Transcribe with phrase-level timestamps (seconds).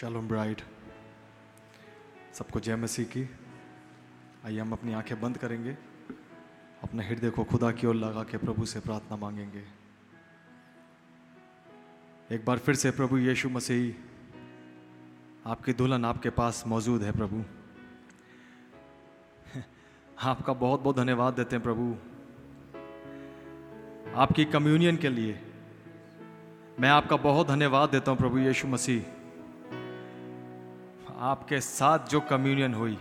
[0.00, 0.60] Shalom bride
[2.34, 3.30] सबको जय मसीह की।
[4.46, 5.72] आइए हम अपनी आँखें बंद करेंगे।
[6.82, 9.64] अपने हृदय को खुदा की ओर लगा के प्रभु से प्रार्थना मांगेंगे।
[12.34, 13.94] एक बार फिर से प्रभु यीशु मसीह,
[15.50, 17.44] आपकी दुल्हन आपके पास मौजूद है प्रभु।
[20.22, 21.96] आपका बहुत बहुत धन्यवाद देते हैं प्रभु।
[24.16, 25.40] आपकी कम्युनियन के लिए
[26.80, 29.17] मैं आपका बहुत धन्यवाद देता हूँ प्रभु यीशु मसीह।
[31.18, 32.96] आपके साथ जो कम्युनियन हुई,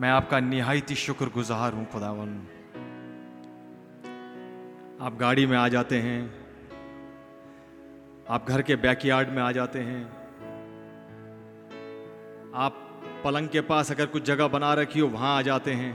[0.00, 2.28] मैं आपका निहायती शुक्रगुजार हूँ, खुदावन।
[5.00, 6.22] आप गाड़ी में आ जाते हैं,
[8.30, 10.02] आप घर के बैकयार्ड में आ जाते हैं,
[12.56, 12.80] आप
[13.24, 15.92] पलंग के पास अगर कुछ जगह बना रखी हो, वहाँ आ जाते हैं।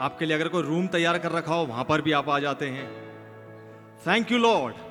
[0.00, 2.68] आपके लिए अगर कोई रूम तैयार कर रखा हो, वहाँ पर भी आप आ जाते
[2.68, 2.90] हैं।
[4.06, 4.87] थैंक यू लॉर्ड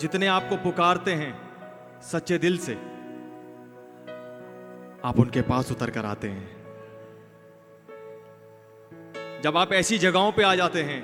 [0.00, 1.32] जितने आपको पुकारते हैं,
[2.02, 2.74] सच्चे दिल से,
[5.04, 6.54] आप उनके पास उतर कर आते हैं।
[9.42, 11.02] जब आप ऐसी जगहों पे आ जाते हैं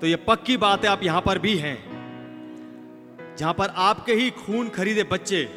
[0.00, 1.76] तो ये पक्की बात है आप यहाँ पर भी हैं,
[3.38, 5.48] जहाँ पर आपके ही खून खरीदे बच्चे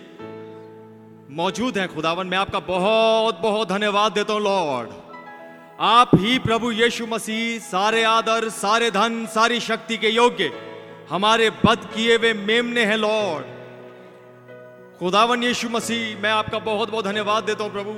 [1.31, 4.89] मौजूद हैं। खुदावन, मैं आपका बहुत बहुत धन्यवाद देता हूँ, लॉर्ड।
[5.79, 10.51] आप ही प्रभु यीशु मसीह, सारे आदर, सारे धन, सारी शक्ति के योग्य
[11.09, 13.45] हमारे बद किए हुए मेमने हैं, लॉर्ड।
[14.99, 17.91] खुदावन यीशु मसीह, मैं आपका बहुत बहुत धन्यवाद देता हूँ, प्रभु।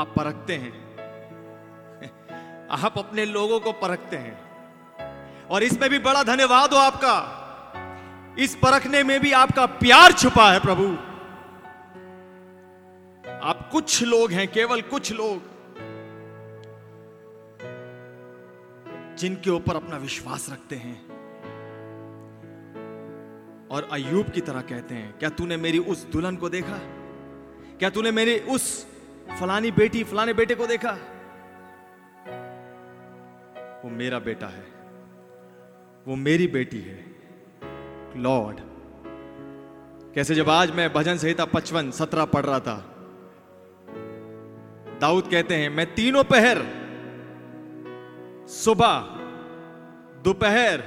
[0.00, 0.90] आप परखते हैं।
[2.70, 4.50] आप अपने लोगों को परखते हैं।
[5.46, 7.36] और इसमें भी बड़ा धन्यवाद हो आपका।
[8.38, 10.96] इस परखने में भी आपका प्यार छुपा है, प्रभु।
[13.42, 15.49] आप कुछ लोग हैं, केवल कुछ लोग।
[19.20, 20.98] जिनके ऊपर अपना विश्वास रखते हैं।
[23.68, 26.78] और अयूब की तरह कहते हैं, क्या तूने मेरी उस दुल्हन को देखा?
[27.78, 28.86] क्या तूने मेरी उस
[29.40, 30.90] फलानी बेटी, फलाने बेटे को देखा?
[33.84, 34.64] वो मेरा बेटा है।
[36.06, 37.04] वो मेरी बेटी है,
[38.16, 38.60] लॉर्ड।
[40.14, 42.76] कैसे जब आज मैं भजन संहिता पचपन, सत्रह पढ़ रहा था,
[45.00, 46.79] दाऊद कहते हैं, मैं तीनों पहर
[48.50, 48.94] सुबह,
[50.24, 50.82] दोपहर,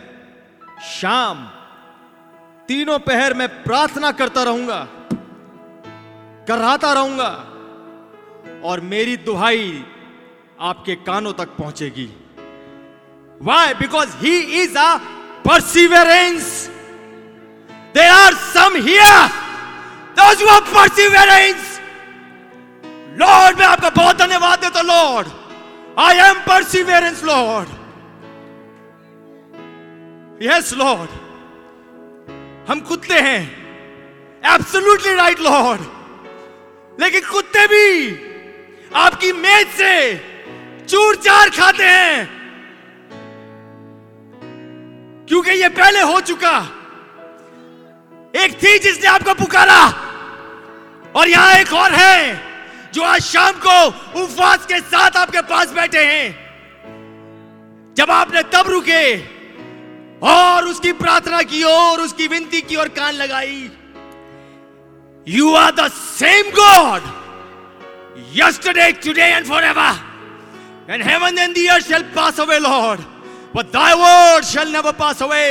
[0.86, 1.38] शाम,
[2.70, 4.80] तीनों पहर में प्रार्थना करता रहूँगा,
[6.48, 7.32] कराता रहूँगा,
[8.64, 9.84] और मेरी दुहाई
[10.62, 12.10] आपके कानों तक पहुंचेगी।
[13.42, 14.98] Why because he is a
[15.48, 16.50] perseverance
[17.96, 19.28] there are some here
[20.20, 21.80] those perseverance
[23.20, 25.28] lord मैं आपका बहुत धन्यवाद देता lord
[26.00, 27.68] I am perseverance lord
[30.44, 31.10] yes lord
[32.70, 33.42] हम कुत्ते हैं।
[34.54, 35.82] एब्सोल्युटली राइट लॉर्ड
[37.02, 38.10] लेकिन कुत्ते भी
[38.96, 40.16] आपकी मेज से
[40.90, 42.26] चूर चार खाते हैं।
[45.28, 46.58] क्योंकि ये पहले हो चुका।
[48.36, 49.84] एक थी जिसने आपको पुकारा।
[51.16, 52.53] और यहाँ एक और है।
[52.94, 53.76] जो आज शाम को
[54.24, 56.28] उपवास के साथ आपके पास बैठे हैं,
[57.98, 59.06] जब आपने तब रुके
[60.30, 63.70] और उसकी प्रार्थना की और उसकी विनती की और कान लगाई
[65.28, 67.10] you are the same God
[68.38, 73.02] yesterday today and for ever and heaven and the shall pass away lord
[73.56, 75.44] but thy word shall never pass away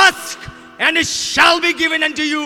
[0.00, 2.44] ask and it be given and to you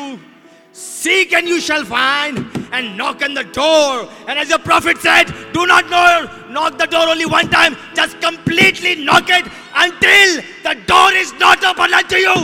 [0.74, 2.46] Seek, and you shall find.
[2.72, 4.08] And knock on the door.
[4.28, 7.76] And as the prophet said, do not know, knock the door only one time.
[7.96, 9.44] Just completely knock it
[9.76, 12.36] until the door is not open unto you.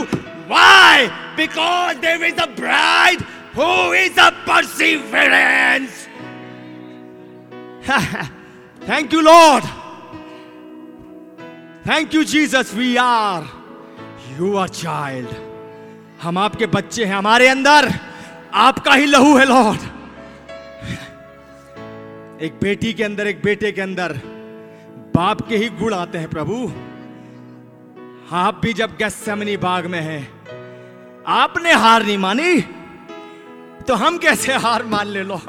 [0.48, 1.08] Why?
[1.36, 3.20] Because there is a bride
[3.54, 6.08] who is a perseverance.
[8.80, 9.62] Thank you, Lord.
[11.84, 12.74] Thank you, Jesus.
[12.74, 13.48] We are
[14.36, 15.28] your child.
[16.22, 17.92] हम आपके बच्चे हैं हमारे अंदर
[18.53, 19.79] आपका ही लहू है, Lord.
[22.41, 24.13] एक बेटी के अंदर, एक बेटे के अंदर
[25.15, 26.71] बाप के ही गुण आते हैं, प्रभु।
[28.35, 30.21] आप भी जब गैसमनी बाग में हैं,
[31.29, 32.61] आपने हार नहीं मानी
[33.87, 35.39] तो हम कैसे हार मान ले लो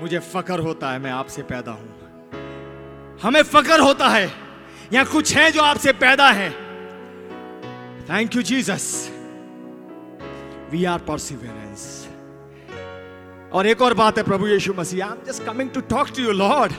[0.00, 4.30] मुझे फकर होता है, मैं आपसे पैदा हूँ। हमें फकर होता है
[4.92, 6.50] यहाँ कुछ है जो आपसे पैदा है।
[8.08, 9.10] Thank you Jesus
[10.74, 11.82] we are perseverance
[13.52, 16.22] और एक और बात है प्रभु यीशु मसीह I am just coming to talk to
[16.22, 16.72] you lord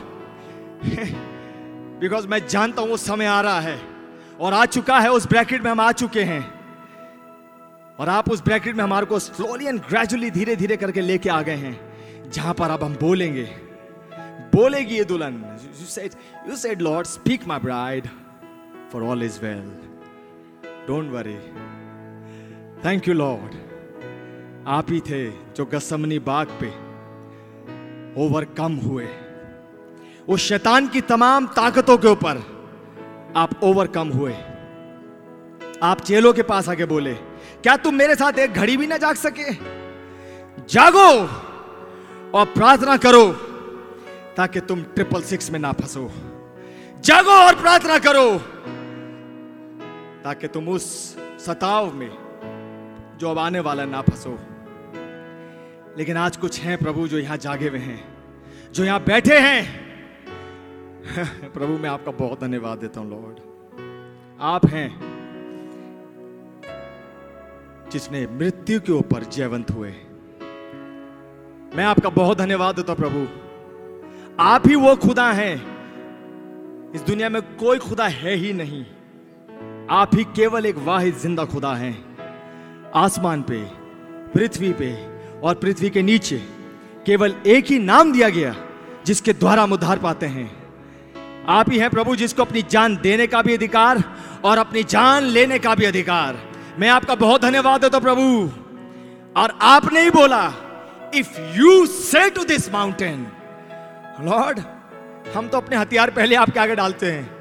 [2.00, 3.80] because मैं जानता हूँ वो समय आ रहा है
[4.40, 6.44] और आ चुका है उस ब्रैकेट में हम आ चुके हैं।
[8.00, 11.42] और आप उस ब्रैकेट में हमारे को स्लोली एंड ग्रेजुअली धीरे धीरे करके लेके आ
[11.42, 13.44] गए हैं, जहाँ पर अब हम बोलेंगे।
[14.56, 15.36] बोलेगी ये दुल्हन।
[15.80, 16.12] You said
[16.50, 18.08] you said lord speak my bride
[18.92, 19.72] for all is well
[20.88, 21.38] don't worry
[22.86, 23.56] thank you lord
[24.68, 26.68] आप ही थे जो गसमनी बाग पे
[28.22, 29.08] ओवरकम हुए।
[30.28, 32.38] उस शैतान की तमाम ताकतों के ऊपर
[33.36, 34.34] आप ओवरकम हुए।
[35.84, 39.16] आप चेलों के पास आके बोले, क्या तुम मेरे साथ एक घड़ी भी ना जाग
[39.16, 39.54] सके?
[40.66, 41.10] जागो
[42.34, 43.32] और प्रार्थना करो
[44.38, 46.10] ताकि तुम ट्रिपल सिक्स में ना फंसो।
[47.04, 48.28] जागो और प्रार्थना करो
[50.24, 50.86] ताकि तुम उस
[51.40, 52.12] सताव में
[53.20, 54.38] जो अब आने वाला ना फंसो।
[55.98, 58.04] लेकिन आज कुछ हैं प्रभु जो यहाँ जागे हुए हैं,
[58.74, 59.86] जो यहाँ बैठे हैं।
[61.54, 63.40] प्रभु, मैं आपका बहुत धन्यवाद देता हूँ, लॉर्ड।
[64.42, 65.00] आप हैं
[67.92, 69.90] जिसने मृत्यु के ऊपर जयवंत हुए।
[71.76, 73.28] मैं आपका बहुत धन्यवाद देता हूँ, प्रभु।
[74.40, 75.56] आप ही वो खुदा हैं।
[76.92, 78.86] इस दुनिया में कोई खुदा है ही नहीं।
[79.90, 81.96] आप ही केवल एक वाहिद, ज़िंदा खुदा हैं।
[82.96, 83.66] आसमान पे,
[84.34, 85.15] पृथ्वी पे
[85.46, 86.38] और पृथ्वी के नीचे
[87.06, 88.56] केवल एक ही नाम दिया गया,
[89.06, 90.66] जिसके द्वारा हम उद्धार पाते हैं।
[91.48, 94.04] आप ही हैं प्रभु, जिसको अपनी जान देने का भी अधिकार
[94.44, 96.38] और अपनी जान लेने का भी अधिकार।
[96.80, 98.52] मैं आपका बहुत धन्यवाद देता प्रभु।
[99.42, 100.54] और आपने ही बोला
[101.16, 103.28] if you say to this mountain
[104.22, 104.60] lord
[105.36, 107.36] हम तो अपने हथियार पहले आपके आगे डालते हैं।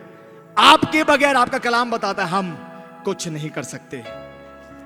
[0.58, 2.58] आपके बगैर आपका कलाम बताता है, हम
[3.04, 4.04] कुछ नहीं कर सकते।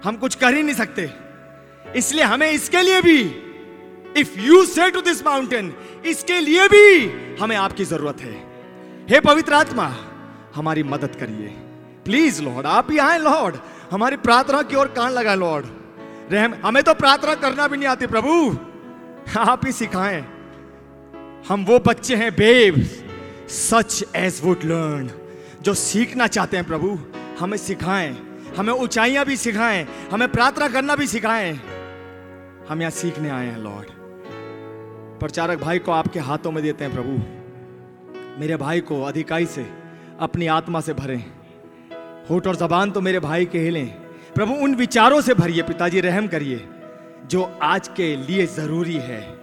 [0.04, 1.27] हम कुछ कर ही नहीं सकते।
[1.96, 3.20] इसलिए हमें इसके लिए भी
[4.16, 5.72] if you say to this mountain
[6.06, 8.32] इसके लिए भी हमें आपकी ज़रूरत है।
[9.10, 9.86] हे पवित्र आत्मा,
[10.54, 11.48] हमारी मदद करिए।
[12.04, 13.56] प्लीज़ लॉर्ड आप ही आए लॉर्ड
[13.90, 15.66] हमारी प्रार्थना की ओर कान लगा लॉर्ड
[16.32, 18.56] रहम, हमें तो प्रार्थना करना भी नहीं आती, प्रभु।
[19.40, 20.20] आप ही सिखाएँ।
[21.48, 22.82] हम वो बच्चे हैं babe
[23.48, 25.10] such as would learn
[25.62, 26.98] जो सीखना चाहते हैं, प्रभु।
[27.40, 28.16] हमें सिखाएँ।
[28.56, 31.60] हमें ऊंचाइयाँ भी सिखाएँ। हमें प्रार्थना करना भी सिखाएँ।
[32.68, 33.86] हम यहाँ सीखने आए हैं लॉर्ड
[35.20, 39.66] प्रचारक भाई को आपके हाथों में देते हैं, प्रभु। मेरे भाई को अधिकाई से,
[40.20, 41.24] अपनी आत्मा से भरें।
[42.30, 43.88] होठ और जबान तो मेरे भाई के हिलें।
[44.34, 46.68] प्रभु, उन विचारों से भरिए, पिताजी, रहम करिए,
[47.26, 49.38] जो आज के लिए ज़रूरी है।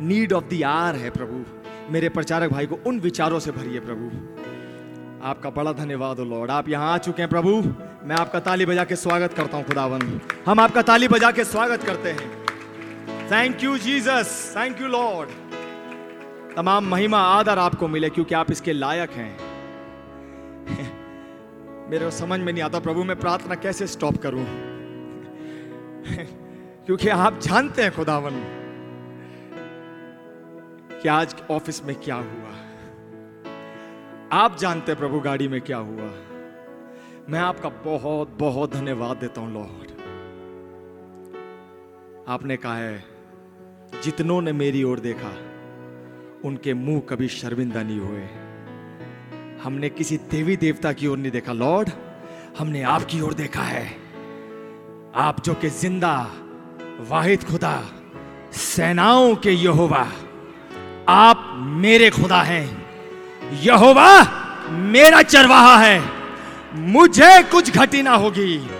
[0.00, 1.44] नीड ऑफ़ द आर है, प्रभु।
[1.92, 4.10] मेरे प्रचारक भाई को उन विचारों से भरिए, प्रभु।
[5.26, 7.62] आपका बड़ा धन्यवाद हो लॉर्ड आप यहाँ आ चुके हैं, प्रभु।
[8.04, 11.82] मैं आपका ताली बजा के स्वागत करता हूँ खुदावन हम आपका ताली बजा के स्वागत
[11.82, 12.45] करते हैं।
[13.30, 15.28] Thank you Jesus thank you lord
[16.56, 19.38] तमाम महिमा, आदर आपको मिले क्योंकि आप इसके लायक हैं।
[21.90, 24.44] मेरे को समझ में नहीं आता प्रभु, मैं प्रार्थना कैसे स्टॉप करूँ?
[26.86, 28.32] क्योंकि आप जानते हैं खुदावन
[31.02, 32.56] कि आज ऑफ़िस में क्या हुआ।
[34.32, 36.14] आप जानते हैं प्रभु, गाड़ी में क्या हुआ।
[37.28, 39.86] मैं आपका बहुत बहुत धन्यवाद देता हूँ लॉर्ड
[42.28, 43.15] आपने कहा है
[44.04, 45.28] जितनों ने मेरी ओर देखा,
[46.44, 48.22] उनके मुँह कभी शर्मिंदा नहीं हुए।
[49.62, 51.90] हमने किसी देवी देवता की ओर नहीं देखा, लॉर्ड।
[52.58, 53.96] हमने आपकी ओर देखा है।
[55.14, 56.30] आप जो के ज़िंदा,
[57.08, 57.84] वाहिद खुदा,
[58.52, 60.12] सेनाओं के यहोवा,
[61.08, 62.86] आप मेरे खुदा हैं।
[63.62, 64.22] यहोवा
[64.70, 66.02] मेरा चरवाहा है।
[66.74, 68.70] मुझे कुछ घटी ना होगी।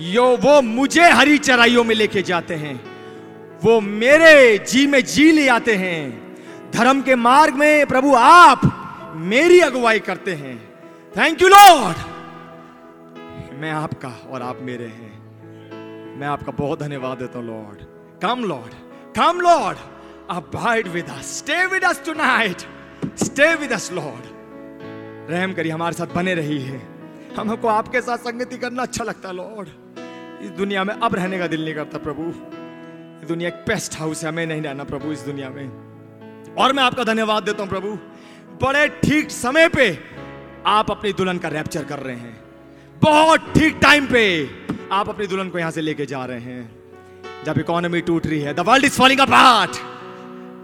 [0.00, 2.95] यो वो मुझे हरी चराइयों में लेके जाते हैं।
[3.62, 8.60] वो मेरे जी में जी ले आते हैं। धर्म के मार्ग में प्रभु आप
[9.26, 10.56] मेरी अगुवाई करते हैं।
[11.16, 11.96] थैंक यू लॉर्ड
[13.60, 15.14] मैं आपका और आप मेरे हैं।
[16.18, 17.78] मैं आपका बहुत धन्यवाद देता हूँ lord
[18.22, 18.74] come lord
[19.16, 19.78] come lord
[20.30, 22.62] abide with us stay with us tonight
[23.24, 24.34] stay with us lord
[25.30, 26.80] रहम करिए, हमारे साथ बने रही है
[27.36, 29.68] हमको आपके साथ संगति करना अच्छा लगता है लॉर्ड
[30.44, 32.32] इस दुनिया में अब रहने का दिल नहीं करता, प्रभु।
[33.16, 36.82] ये दुनिया एक पेस्ट हाउस है, हमें नहीं रहना प्रभु, इस दुनिया में। और मैं
[36.82, 37.88] आपका धन्यवाद देता हूँ प्रभु।
[38.62, 39.98] बड़े ठीक समय पे
[40.66, 42.40] आप अपनी दुल्हन का रैप्चर कर रहे हैं।
[43.02, 44.50] बहुत ठीक टाइम पे
[44.92, 46.74] आप अपनी दुल्हन को यहाँ से लेके जा रहे हैं।
[47.44, 49.76] जब इकोनॉमी टूट रही है the world is falling apart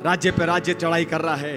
[0.05, 1.57] राज्य पे राज्य चढ़ाई कर रहा है।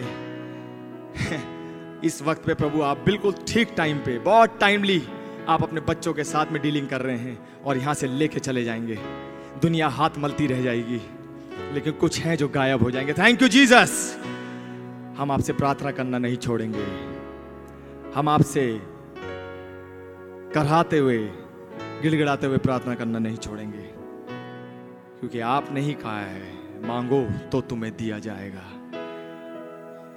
[2.04, 5.02] इस वक्त पे प्रभु आप बिल्कुल ठीक टाइम पे, बहुत टाइमली
[5.50, 8.64] आप अपने बच्चों के साथ में डीलिंग कर रहे हैं और यहाँ से लेके चले
[8.64, 9.25] जाएँगे।
[9.62, 11.01] दुनिया हाथ मलती रह जाएगी,
[11.74, 14.17] लेकिन कुछ हैं जो गायब हो जाएँगे। थैंक यू जीसस
[15.17, 16.85] हम आपसे प्रार्थना करना नहीं छोड़ेंगे।
[18.15, 18.81] हम आपसे
[20.53, 21.17] कराते हुए,
[22.01, 23.83] गिड़गिड़ाते हुए प्रार्थना करना नहीं छोड़ेंगे।
[25.19, 26.53] क्योंकि आपने ही कहा है,
[26.88, 28.63] मांगो तो तुम्हें दिया जाएगा।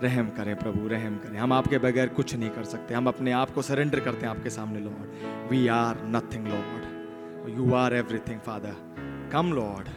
[0.02, 3.50] रहम करें प्रभु, रहम करें। हम आपके बगैर कुछ नहीं कर सकते। हम अपने आप
[3.50, 8.76] को सरेंडर करते हैं आपके सामने lord we are nothing lord you are everything father
[9.32, 9.88] come lord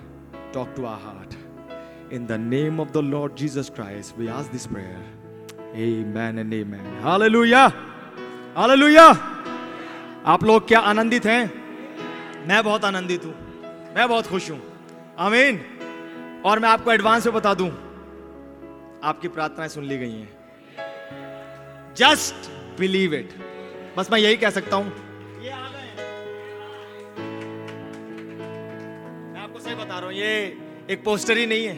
[0.54, 1.34] talk to our heart
[2.14, 4.96] in the name of the lord Jesus Christ we ask this prayer
[5.82, 7.66] amen and amen hallelujah
[8.58, 9.06] hallelujah
[10.26, 12.48] आप लोग क्या आनंदित हैं?
[12.48, 13.34] मैं बहुत आनंदित हूँ।
[13.96, 14.62] मैं बहुत खुश हूँ।
[15.20, 15.62] आमीन
[16.46, 17.70] और मैं आपको एडवांस में बता दूँ।
[19.04, 20.30] आपकी प्रार्थनाएँ सुन ली गई हैं।
[21.98, 23.30] जस्ट बिलीव इट
[23.98, 25.11] बस मैं यही कह सकता हूँ।
[30.12, 30.58] हूँ ये
[30.90, 31.76] एक पोस्टर ही नहीं है।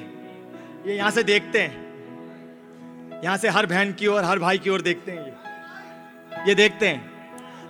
[0.87, 4.81] ये यहाँ से देखते हैं। यहाँ से हर बहन की ओर, हर भाई की ओर
[4.81, 7.11] देखते हैं ये। ये देखते हैं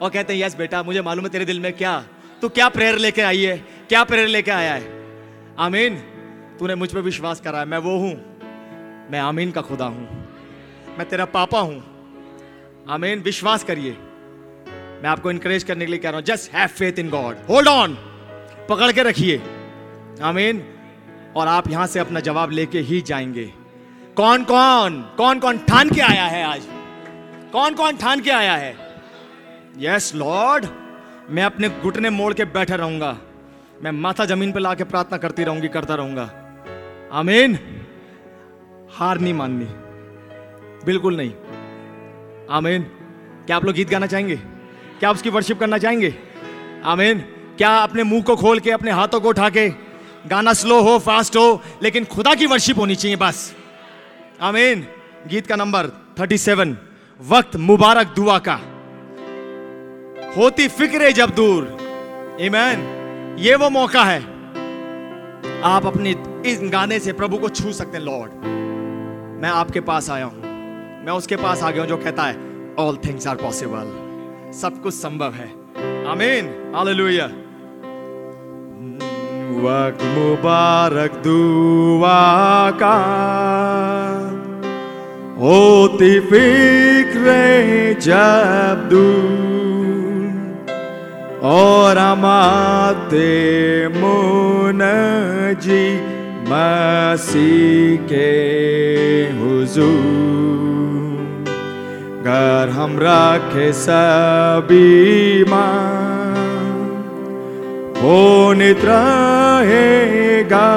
[0.01, 2.03] और कहते हैं, यस बेटा, मुझे मालूम है तेरे दिल में क्या,
[2.41, 3.58] तू क्या प्रेयर लेके आई है,
[3.89, 4.91] क्या प्रेयर लेके आया है?
[5.60, 5.96] आमीन,
[6.60, 8.13] तूने मुझ पर विश्वास करा है, मैं वो हूँ।
[9.12, 10.08] मैं आमीन का खुदा हूँ।
[10.98, 11.84] मैं तेरा पापा हूँ।
[12.89, 17.00] आमीन, विश्वास करिए। मैं आपको इंकरेज करने के लिए कह रहा हूँ just have faith
[17.00, 17.93] in God hold on
[18.70, 19.38] पकड़ के रखिए।
[20.22, 20.63] आमीन।
[21.36, 23.53] और आप यहाँ से अपना जवाब लेके ही जाएँगे।
[24.15, 26.62] कौन कौन कौन कौन ठान के आया है आज?
[27.51, 28.77] कौन कौन ठान के आया है?
[29.77, 30.65] यस लॉर्ड
[31.29, 33.17] मैं अपने घुटने मोड़ के बैठा रहूँगा।
[33.84, 36.55] मैं माथा ज़मीन पर लाके प्रार्थना करती रहूँगी, करता रहूँगा।
[37.13, 37.60] आमीन।
[38.93, 39.65] हार नहीं माननी।
[40.86, 41.34] बिल्कुल नहीं।
[42.52, 42.84] आमीन।
[43.45, 44.36] क्या आप लोग गीत गाना चाहेंगे?
[44.99, 46.15] क्या आप उसकी वर्शिप करना चाहेंगे?
[46.86, 47.19] आमीन।
[47.58, 49.92] क्या अपने मुँह को खोल के, अपने हाथों को उठा के
[50.27, 53.55] गाना स्लो हो, फास्ट हो, लेकिन खुदा की वर्शिप होनी चाहिए बस।
[54.41, 54.88] आमीन।
[55.27, 56.77] गीत का नंबर 37
[57.21, 58.55] वक्त मुबारक दुआ का।
[60.38, 61.77] होती फिक्रे जब दूर।
[62.41, 62.79] ईमैन
[63.39, 64.21] ये वो मौका है।
[65.62, 68.31] आप अपने इस गाने से प्रभु को छू सकते हैं, लॉर्ड।
[69.41, 70.41] मैं आपके पास आया हूँ।
[71.05, 72.36] मैं उसके पास आ गया हूँ जो कहता है
[72.79, 74.03] ऑल थिंग्स आर पॉसिबल
[74.51, 75.47] सब कुछ संभव है।
[76.05, 77.42] आमीन। हालेलुया।
[79.60, 82.22] वक्त मुबारक दुआ
[82.82, 82.98] का
[85.39, 87.46] होती फिक्रे
[88.02, 90.32] जब दूर,
[91.48, 93.32] और अमाते
[93.98, 94.82] मुन
[95.63, 95.86] जी
[96.50, 98.32] मसीह के
[99.39, 100.32] हुजूर।
[102.24, 106.03] घर हम रखे सभी माँ
[108.04, 108.22] हो
[108.54, 110.70] नित रहेगा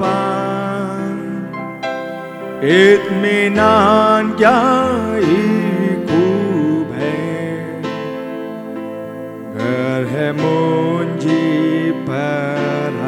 [0.00, 1.14] पान।
[2.64, 4.58] इत्मीनान क्या
[5.16, 5.40] ही
[6.04, 7.22] खूब है।
[9.54, 12.98] घर है मुंजी पर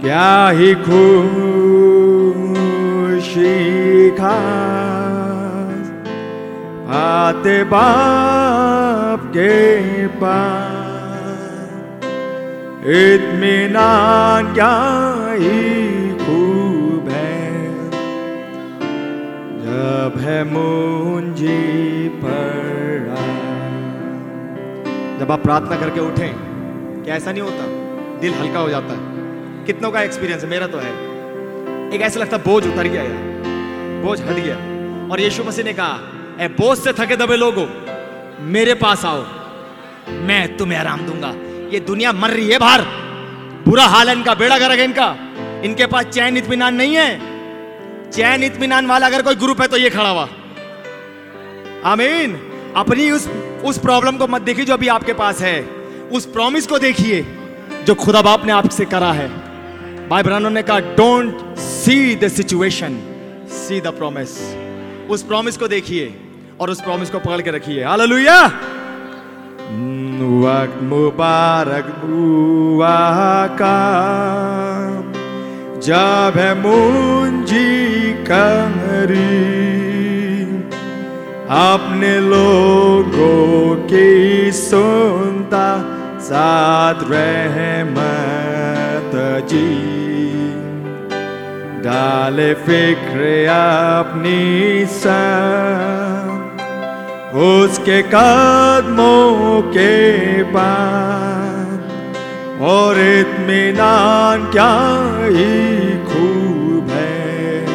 [0.00, 1.10] क्या ही खुशी
[4.10, 5.86] खास,
[6.94, 9.54] आते बाप के
[10.06, 10.73] पास।
[12.84, 14.72] इत्मीनान क्या
[15.34, 17.90] ही खूब है।
[19.60, 22.82] जब है मुंजी पर
[25.20, 26.34] जब आप प्रार्थना करके उठें
[27.04, 27.66] क्या ऐसा नहीं होता,
[28.20, 30.92] दिल हल्का हो जाता है। कितनों का एक्सपीरियंस है, मेरा तो है।
[31.92, 34.56] एक ऐसा लगता बोझ उतर गया यार। बोझ हट गया।
[35.12, 35.98] और यीशु मसीह ने कहा
[36.40, 37.66] ए बोझ से थके दबे लोगों,
[38.52, 39.24] मेरे पास आओ,
[40.10, 41.34] मैं तुम्हें आराम दूँगा।
[41.72, 42.82] ये दुनिया मर रही है बाहर।
[43.68, 45.14] बुरा हाल है इनका, बेड़ा गर्क है इनका।
[45.64, 49.90] इनके पास चैन इत्मीनान नहीं है। चैन इत्मीनान वाला अगर कोई ग्रुप है तो ये
[49.90, 50.28] खड़ा हुआ।
[51.84, 52.36] आमीन।
[52.76, 53.28] अपनी उस
[53.64, 55.60] उस प्रॉब्लम को मत देखिए जो अभी आपके पास है।
[56.12, 57.26] उस प्रॉमिस को देखिए
[57.86, 59.28] जो खुदा बाप ने आपसे करा है।
[60.08, 62.98] भाई ब्रानो ने कहा don't see the situation
[63.50, 64.38] see the promise
[65.10, 66.14] उस प्रॉमिस को देखिए
[66.60, 68.40] और उस प्रॉमिस को पकड़ के रखिए। हालेलुया।
[70.20, 73.80] वक्त मुबारक बुआ का।
[75.78, 79.54] जब है मुंजी कमरी
[81.48, 85.66] अपने लोगों की सुनता
[86.20, 89.12] साथ रहमत
[89.48, 89.72] जी।
[91.84, 96.03] डाले फ़िक्र अपनी संग
[97.34, 99.92] उसके कदमों के
[100.42, 101.80] बाद।
[102.62, 104.74] और इत्मीनान क्या
[105.26, 105.54] ही
[106.04, 107.66] खूब है।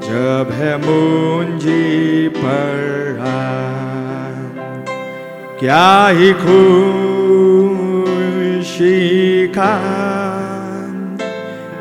[0.00, 2.88] जब है मुंजी पर
[5.60, 6.98] क्या ही खुशी
[9.48, 9.70] का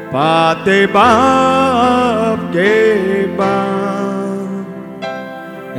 [0.07, 2.73] पाते बाप के
[3.25, 3.76] बाद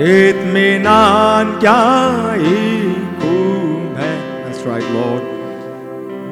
[0.01, 1.81] इत्मीनान क्या
[2.35, 2.59] ही
[3.21, 4.11] खूब है
[4.43, 5.25] That's right, Lord.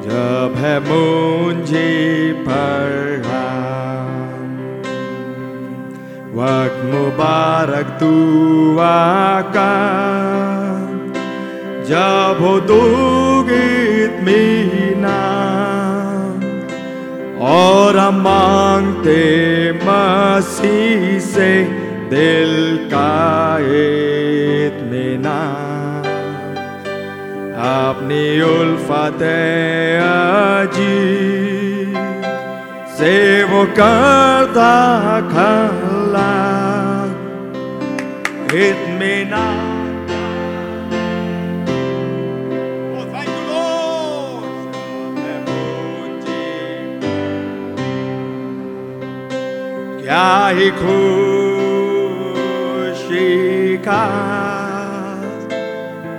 [0.05, 1.87] जब है मुझे
[2.47, 3.41] पढ़ा
[6.37, 8.95] वक्त मुबारक दुआ
[9.55, 9.73] का
[11.89, 15.17] जब हो दूगित मीना
[17.49, 19.19] और हम मांगते
[19.83, 21.51] मसीह से
[22.11, 22.53] दिल
[22.91, 23.13] का
[23.77, 25.39] इत्मीना
[27.67, 29.23] अपनी उल्फत
[30.03, 30.99] अजी
[32.97, 33.15] से
[33.51, 34.73] वो करता
[35.33, 36.31] खला।
[38.65, 39.45] इत्मीना
[43.13, 43.47] thank you,
[50.07, 51.36] क्या ही खुशी
[53.87, 54.01] का।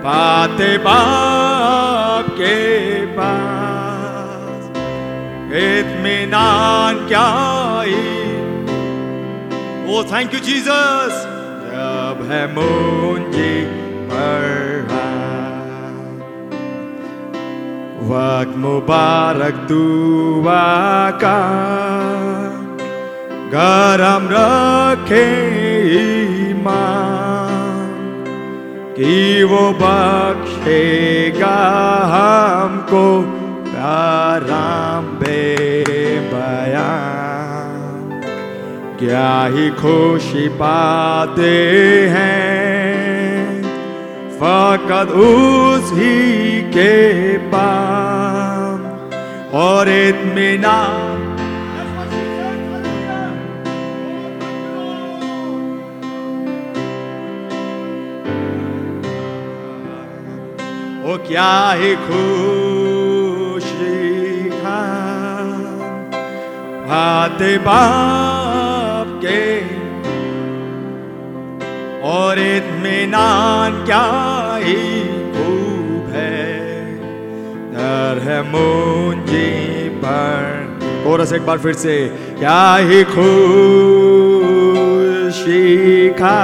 [0.03, 2.55] पाते बाप के
[3.15, 4.69] पास।
[5.63, 7.27] इत्मीनान क्या
[9.89, 11.15] ओ थैंक यू जीसस
[11.69, 12.45] जब है
[14.11, 15.07] पढ़ा
[18.09, 20.61] वक्त मुबारक दुआ
[21.23, 21.39] का।
[23.53, 25.25] गरम रखे
[26.49, 27.48] ईमान।
[28.99, 31.57] कि वो बख्शेगा
[32.13, 33.03] हमको
[33.89, 35.43] आराम बे
[36.31, 37.77] बयान
[38.99, 41.53] क्या ही खुशी पाते
[42.15, 43.63] हैं
[44.41, 46.17] फकत उस ही
[46.75, 46.97] के
[47.53, 48.81] पास।
[49.61, 51.08] और इत्मीनान
[61.29, 62.49] क्या ही खुशी
[64.49, 64.79] का
[66.89, 69.41] हाथे बाप के
[72.09, 74.07] और इतमान क्या
[74.63, 74.81] ही
[75.35, 76.41] खूब है।
[77.73, 79.51] डर है मुंजी
[79.89, 80.43] पर
[81.03, 81.95] कोरस एक बार फिर से,
[82.39, 83.49] क्या ही खुशी
[86.09, 86.37] का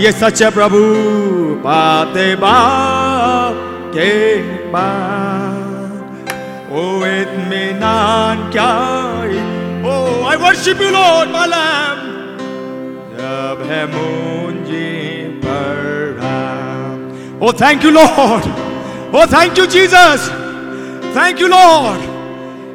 [0.00, 0.80] ये सच है प्रभु
[1.64, 3.69] पाते बाप
[6.70, 8.72] ओ इत्मीनान क्या
[9.22, 9.38] ही?
[9.84, 9.94] ओ
[10.26, 11.98] I worship you lord my lamb
[13.14, 14.90] जब है मुझे
[15.44, 16.36] पढ़ा।
[17.40, 18.44] ओ thank you lord
[19.16, 20.28] oh thank you Jesus
[21.16, 22.00] thank you lord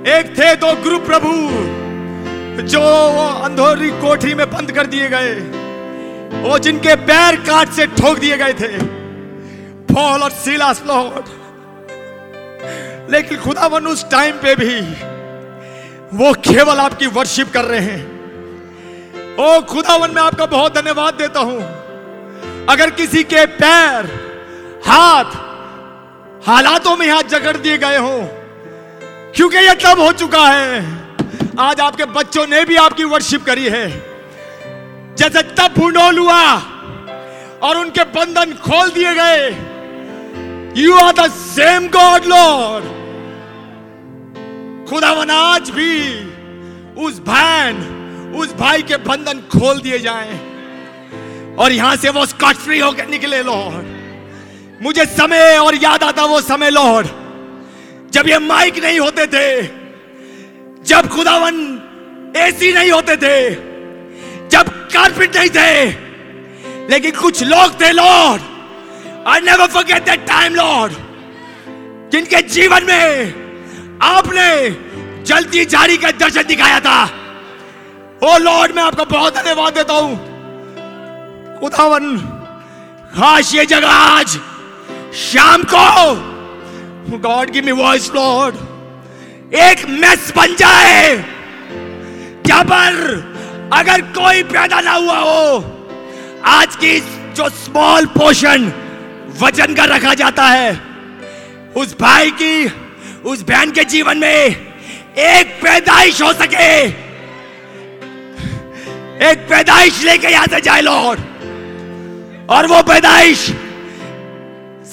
[0.08, 1.32] एक थे दो ग्रुप प्रभु
[2.64, 2.82] जो
[3.44, 5.34] अंधोरी कोठरी में बंद कर दिए गए।
[6.42, 9.05] वो जिनके पैर काट से ठोक दिए गए थे।
[9.96, 11.34] पॉल और सिलास लॉर्ड
[13.12, 14.80] लेकिन खुदावन उस टाइम पे भी
[16.18, 21.60] वो केवल आपकी वर्शिप कर रहे हैं। ओ खुदावन मैं आपका बहुत धन्यवाद देता हूँ।
[22.70, 24.06] अगर किसी के पैर,
[24.86, 25.36] हाथ,
[26.48, 28.18] हालातों में हाथ जकड़ दिए गए हो,
[29.36, 30.80] क्योंकि यह तब हो चुका है,
[31.60, 33.88] आज आपके बच्चों ने भी आपकी वर्शिप करी है।
[35.16, 36.42] जैसे तब भूडोल हुआ
[37.64, 39.50] और उनके बंधन खोल दिए गए
[40.78, 42.86] you are the same God lord
[44.90, 45.92] खुदावन, आज भी
[47.04, 47.78] उस बहन,
[48.38, 50.34] उस भाई के बंधन खोल दिए जाएँ।
[51.56, 56.40] और यहाँ से वो स्कॉट फ्री होकर निकले लॉर्ड मुझे समय और याद आता वो
[56.44, 57.08] समय लॉर्ड
[58.14, 59.62] जब ये माइक नहीं होते थे,
[60.84, 61.56] जब खुदावन
[62.38, 63.40] एसी नहीं होते थे,
[64.50, 65.86] जब कारपेट नहीं थे,
[66.90, 68.42] लेकिन कुछ लोग थे lord
[69.28, 70.94] I never forget that time lord
[72.12, 74.50] जिनके जीवन में आपने
[75.26, 76.98] जल्दी जारी का दर्शन दिखाया था।
[78.24, 80.16] ओ लॉर्ड मैं आपका बहुत धन्यवाद देता हूँ।
[81.60, 82.18] खुदावन,
[83.16, 84.38] खास ये जगह आज,
[85.24, 88.56] शाम को God give me voice lord
[89.56, 91.18] एक मेस बन जाए
[92.46, 93.04] क्या पर
[93.74, 95.64] अगर कोई पैदा ना हुआ हो,
[96.46, 97.00] आज की
[97.34, 98.72] जो स्मॉल पोर्शन
[99.42, 100.72] वज़न का रखा जाता है।
[101.78, 102.66] उस भाई की,
[103.26, 106.68] उस बहन के जीवन में एक पैदाइश हो सके।
[109.26, 111.20] एक पैदाइश लेके यहाँ से जाए लॉर्ड
[112.50, 113.40] और वो पैदाइश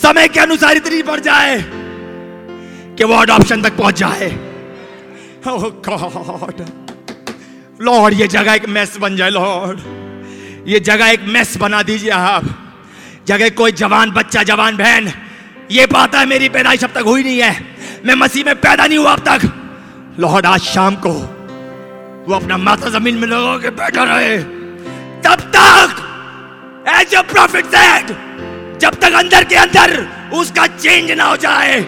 [0.03, 1.59] समय के अनुसार इतनी बढ़ जाए
[2.99, 4.31] कि वो अडॉप्शन तक पहुँच जाए।
[5.47, 6.65] गॉड
[7.81, 9.81] लॉर्ड ये जगह एक मेस बन जाए लॉर्ड
[10.69, 12.45] ये जगह एक मेस बना दीजिए आप।
[13.27, 15.13] जगह कोई जवान बच्चा, जवान बहन,
[15.71, 17.53] ये पाता है मेरी पैदाइश अब तक हुई नहीं है।
[18.07, 19.41] मैं मसीह में पैदा नहीं हुआ अब तक।
[20.21, 21.13] लॉर्ड आज शाम को
[22.29, 24.37] वो अपना माथा ज़मीन में लगा के बैठा रहे।
[25.23, 26.03] तब तक
[26.91, 28.07] एज अ प्रॉफिट सेड
[28.81, 29.97] जब तक अंदर के अंदर
[30.35, 31.81] उसका चेंज ना हो जाए।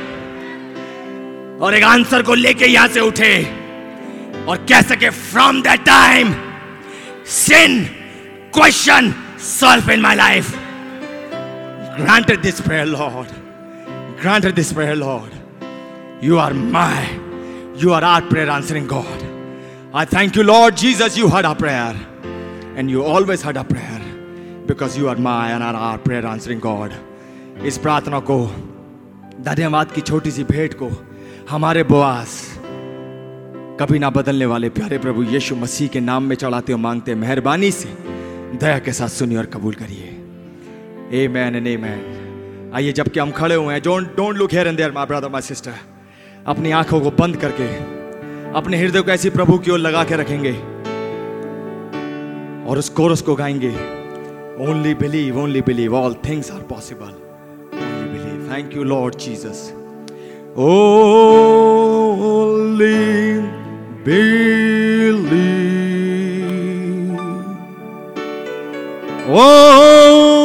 [1.60, 3.34] और एक आंसर को लेके यहाँ से उठे
[4.48, 6.34] और कह सके from that time
[7.34, 7.84] sin
[8.54, 9.14] question
[9.50, 10.54] solve in my life
[11.96, 13.28] granted this prayer, Lord.
[14.20, 15.32] Granted this prayer, Lord.
[16.20, 17.20] You are my,
[17.76, 19.22] you are our prayer answering God.
[19.92, 21.94] I thank you, Lord Jesus, you heard our prayer.
[22.76, 24.00] And you always heard our prayer
[24.66, 26.92] because you are my and are our prayer answering God.
[27.62, 28.38] इस प्रार्थना को
[29.46, 30.90] धन्यवाद की छोटी सी भेंट को
[31.50, 32.32] हमारे बुआस
[33.80, 37.18] कभी ना बदलने वाले प्यारे प्रभु यीशु मसीह के नाम में चढ़ाते हो मांगते हैं
[37.18, 37.94] मेहरबानी से
[38.58, 40.13] दया के साथ सुनिए और कबूल करिए
[41.04, 44.92] Amen ए मैन आइए जबकि हम खड़े हुए हैं don't don't look here and there
[44.92, 45.72] my brother my sister
[46.46, 47.66] अपनी आँखों को बंद करके,
[48.58, 50.52] अपने हृदय को ऐसी प्रभु की ओर लगा के रखेंगे
[52.70, 53.72] और उस कोरस को गाएँगे।
[54.64, 57.12] Only believe only believe all things are possible
[57.78, 59.72] only believe thank you lord Jesus
[60.58, 60.80] only
[64.04, 65.14] believe
[69.28, 70.43] only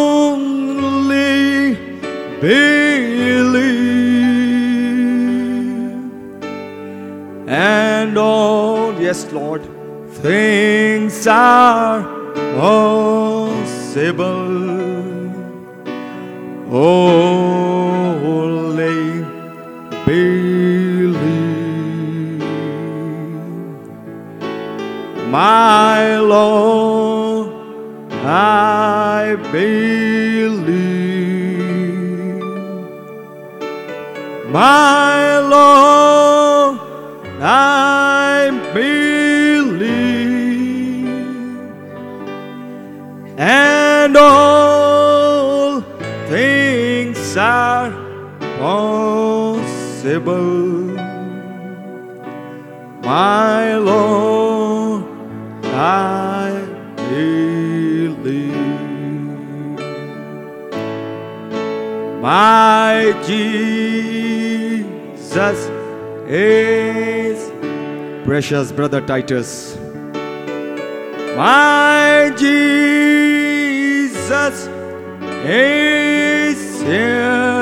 [2.42, 4.00] believe.
[7.48, 9.62] And all yes lord
[10.22, 12.04] things are
[12.56, 13.60] possible.
[16.72, 18.06] Only
[20.06, 21.20] believe.
[25.30, 27.50] My lord
[28.24, 30.19] I believe,
[34.52, 36.80] my Lord,
[37.42, 40.10] I believe,
[43.38, 45.82] and all
[46.30, 47.92] things are
[48.58, 50.40] possible.
[53.04, 55.04] My Lord,
[55.66, 56.09] I
[62.30, 64.86] My Jesus
[66.28, 67.50] is
[68.24, 69.76] precious brother Titus.
[71.36, 73.00] My Jesus
[75.44, 77.59] is here.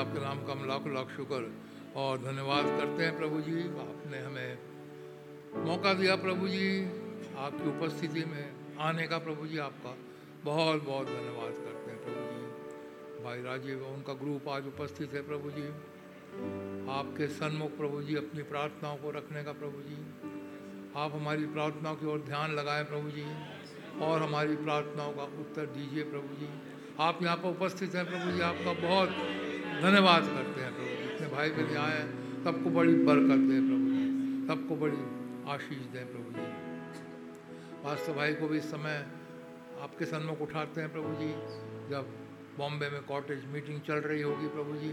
[0.00, 1.38] आपके नाम का हम लाख लाख शुक्र
[1.96, 4.58] और धन्यवाद करते हैं प्रभु जी। आपने हमें
[5.66, 6.68] मौका दिया प्रभु जी,
[7.36, 9.94] आपकी उपस्थिति में आने का प्रभु जी, आपका
[10.44, 15.50] बहुत बहुत धन्यवाद करते हैं प्रभु जी। भाई राजीव, उनका ग्रुप आज उपस्थित है प्रभु
[15.50, 15.66] जी।
[16.92, 20.00] आपके सन्मुख प्रभु जी, अपनी प्रार्थनाओं को रखने का प्रभु जी।
[20.96, 23.26] आप हमारी प्रार्थनाओं की ओर ध्यान लगाएँ प्रभु जी
[24.04, 26.50] और हमारी प्रार्थनाओं का उत्तर दीजिए प्रभु जी।
[27.00, 29.48] आप यहाँ पर उपस्थित हैं प्रभु जी, आपका बहुत
[29.80, 33.90] धन्यवाद करते हैं प्रभु जी। इतने भाई बहन आए हैं। सबको बड़ी बरकत दें प्रभु
[33.90, 34.04] जी।
[34.46, 35.02] सबको बड़ी
[35.50, 36.46] आशीष दें प्रभु जी।
[37.84, 39.06] वास्तव भाई को भी इस समय
[39.82, 41.28] आपके सन्मुख उठाते हैं प्रभु जी।
[41.90, 42.10] जब
[42.58, 44.92] बॉम्बे में कॉटेज मीटिंग चल रही होगी प्रभु जी,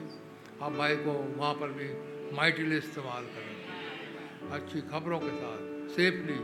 [0.61, 1.89] आप भाई को वहाँ पर भी
[2.35, 6.39] माइटिली इस्तेमाल करें। अच्छी खबरों के साथ सेफली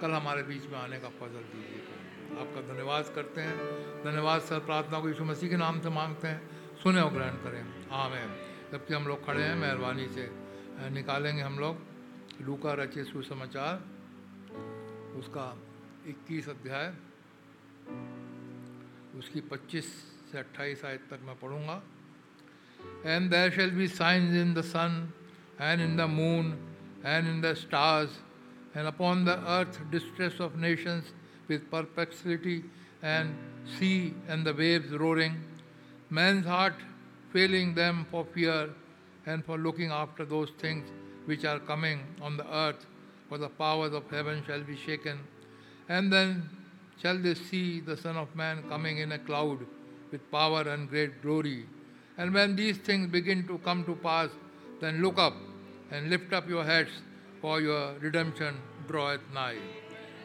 [0.00, 3.56] कल हमारे बीच में आने का फजल दीजिए आपका धन्यवाद करते हैं।
[4.04, 7.90] धन्यवाद सर, प्रार्थना को यीशु मसीह के नाम से मांगते हैं। सुने और ग्रहण करें।
[7.90, 8.28] आमेन
[8.72, 10.30] जबकि हम लोग खड़े हैं मेहरबानी से।
[10.90, 11.78] निकालेंगे हम लोग।
[12.40, 13.76] लूका रचित सुसमाचार।
[15.18, 15.58] उसका
[16.06, 16.88] 21 अध्याय।
[19.18, 19.84] उसकी 25
[20.32, 21.82] से 28 आयत तक मैं पढ़ूँगा।
[23.06, 25.12] And there shall be signs in the sun
[25.60, 28.20] and in the moon and in the stars
[28.76, 31.14] and upon the earth distress of nations
[31.48, 32.60] with perplexity
[33.04, 35.51] and sea and the waves roaring,
[36.11, 36.75] man's heart
[37.33, 38.69] failing them for fear
[39.25, 40.89] and for looking after those things
[41.25, 42.85] which are coming on the earth,
[43.29, 45.19] for the powers of heaven shall be shaken.
[45.89, 46.49] And then
[47.01, 49.65] shall they see the Son of Man coming in a cloud
[50.11, 51.65] with power and great glory.
[52.17, 54.29] And when these things begin to come to pass,
[54.79, 55.35] then look up
[55.91, 56.91] and lift up your heads,
[57.41, 58.55] for your redemption
[58.87, 59.59] draweth nigh.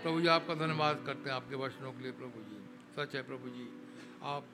[0.03, 2.59] प्रभु जी आपका धन्यवाद करते हैं आपके वचनों के लिए प्रभु जी
[2.97, 3.67] सच है प्रभु जी
[4.31, 4.45] आप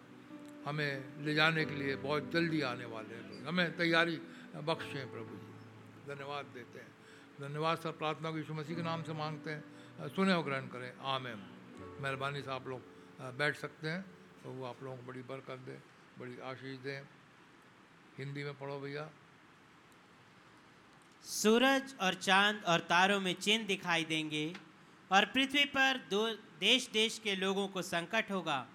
[0.66, 4.16] हमें ले जाने के लिए बहुत जल्दी आने वाले हैं हमें तैयारी
[4.64, 6.92] बख्शें प्रभु जी। धन्यवाद देते हैं।
[7.40, 10.94] धन्यवाद सर, प्रार्थना को यीशु मसीह के नाम से मांगते हैं। सुने और ग्रहण करें।
[11.08, 11.40] आमेन।
[12.02, 12.82] मेहरबानी से आप लोग
[13.38, 14.02] बैठ सकते हैं।
[14.44, 15.80] तो वो आप लोगों को बड़ी बरकत दें,
[16.20, 17.02] बड़ी आशीष दें।
[18.18, 19.10] हिंदी में पढ़ो भैया।
[21.24, 24.54] सूरज और चाँद और तारों में चिन्ह दिखाई देंगे
[25.12, 28.68] और पृथ्वी पर दो देश देश के लोगों को संकट होगा।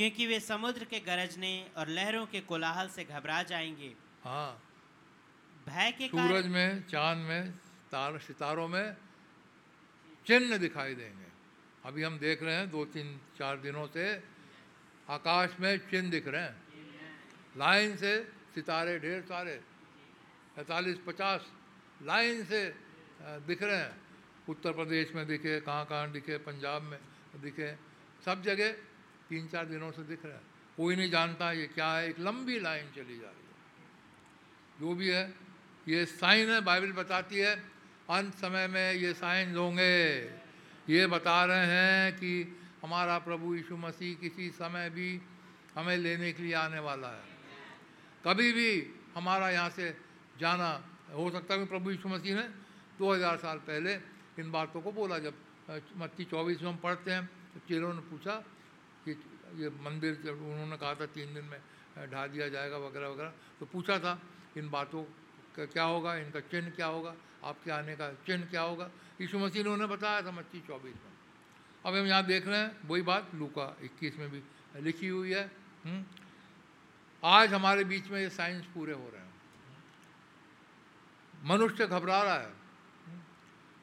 [0.00, 3.92] क्योंकि वे समुद्र के गरजने और लहरों के कोलाहल से घबरा जाएँगे।
[4.24, 4.52] हाँ।
[5.68, 7.50] भय के सूरज में चाँद में
[7.92, 8.96] तार सितारों में
[10.26, 11.28] चिन्ह दिखाई देंगे।
[11.84, 14.08] अभी हम देख रहे हैं दो तीन चार दिनों से
[15.10, 16.56] आकाश में चिन्ह दिख रहे हैं।
[17.56, 18.16] लाइन से
[18.56, 19.60] सितारे ढेर सारे
[20.56, 21.52] पैंतालीस पचास
[22.08, 22.68] लाइन से
[23.44, 23.96] दिख रहे हैं।
[24.48, 26.98] उत्तर प्रदेश में दिखे कहाँ कहाँ दिखे पंजाब में
[27.42, 27.74] दिखे
[28.24, 28.88] सब जगह
[29.30, 30.42] तीन चार दिनों से दिख रहा है।
[30.76, 33.58] कोई नहीं जानता ये क्या है, एक लंबी लाइन चली जा रही है।
[34.80, 35.24] जो भी है,
[35.86, 37.54] ये साइन है, बाइबल बताती है,
[38.10, 39.94] अंत समय में ये साइन होंगे।
[40.90, 42.32] ये बता रहे हैं कि
[42.82, 45.20] हमारा प्रभु यीशु मसीह किसी समय भी
[45.76, 47.24] हमें लेने के लिए आने वाला है।
[48.24, 48.70] कभी भी
[49.14, 49.94] हमारा यहाँ से
[50.40, 50.70] जाना,
[51.14, 52.46] हो सकता है प्रभु यीशु मसीह ने
[52.98, 53.94] 2000 साल पहले
[54.40, 55.34] इन बातों को बोला। जब
[55.70, 58.34] मत्ती चौबीस में हम पढ़ते हैं तो चेलों ने पूछा
[59.56, 61.60] ये मंदिर उन्होंने कहा था तीन दिन में
[62.10, 64.22] ढा दिया जाएगा, वगैरह वगैरह। तो पूछा था,
[64.56, 65.04] इन बातों
[65.56, 66.14] का क्या होगा?
[66.14, 67.14] इनका चिन्ह क्या होगा?
[67.44, 68.90] आपके आने का चिन्ह क्या होगा?
[69.20, 71.12] यीशु मसीह ने उन्हें बताया था मच्छी चौबीस में।
[71.86, 74.42] अब हम यहाँ देख रहे हैं, वही बात लूका इक्कीस में भी
[74.76, 75.50] लिखी हुई है।
[75.84, 76.04] हम्म।
[77.24, 79.34] आज हमारे बीच में ये साइंस पूरे हो रहे हैं।
[81.44, 82.52] मनुष्य घबरा रहा है।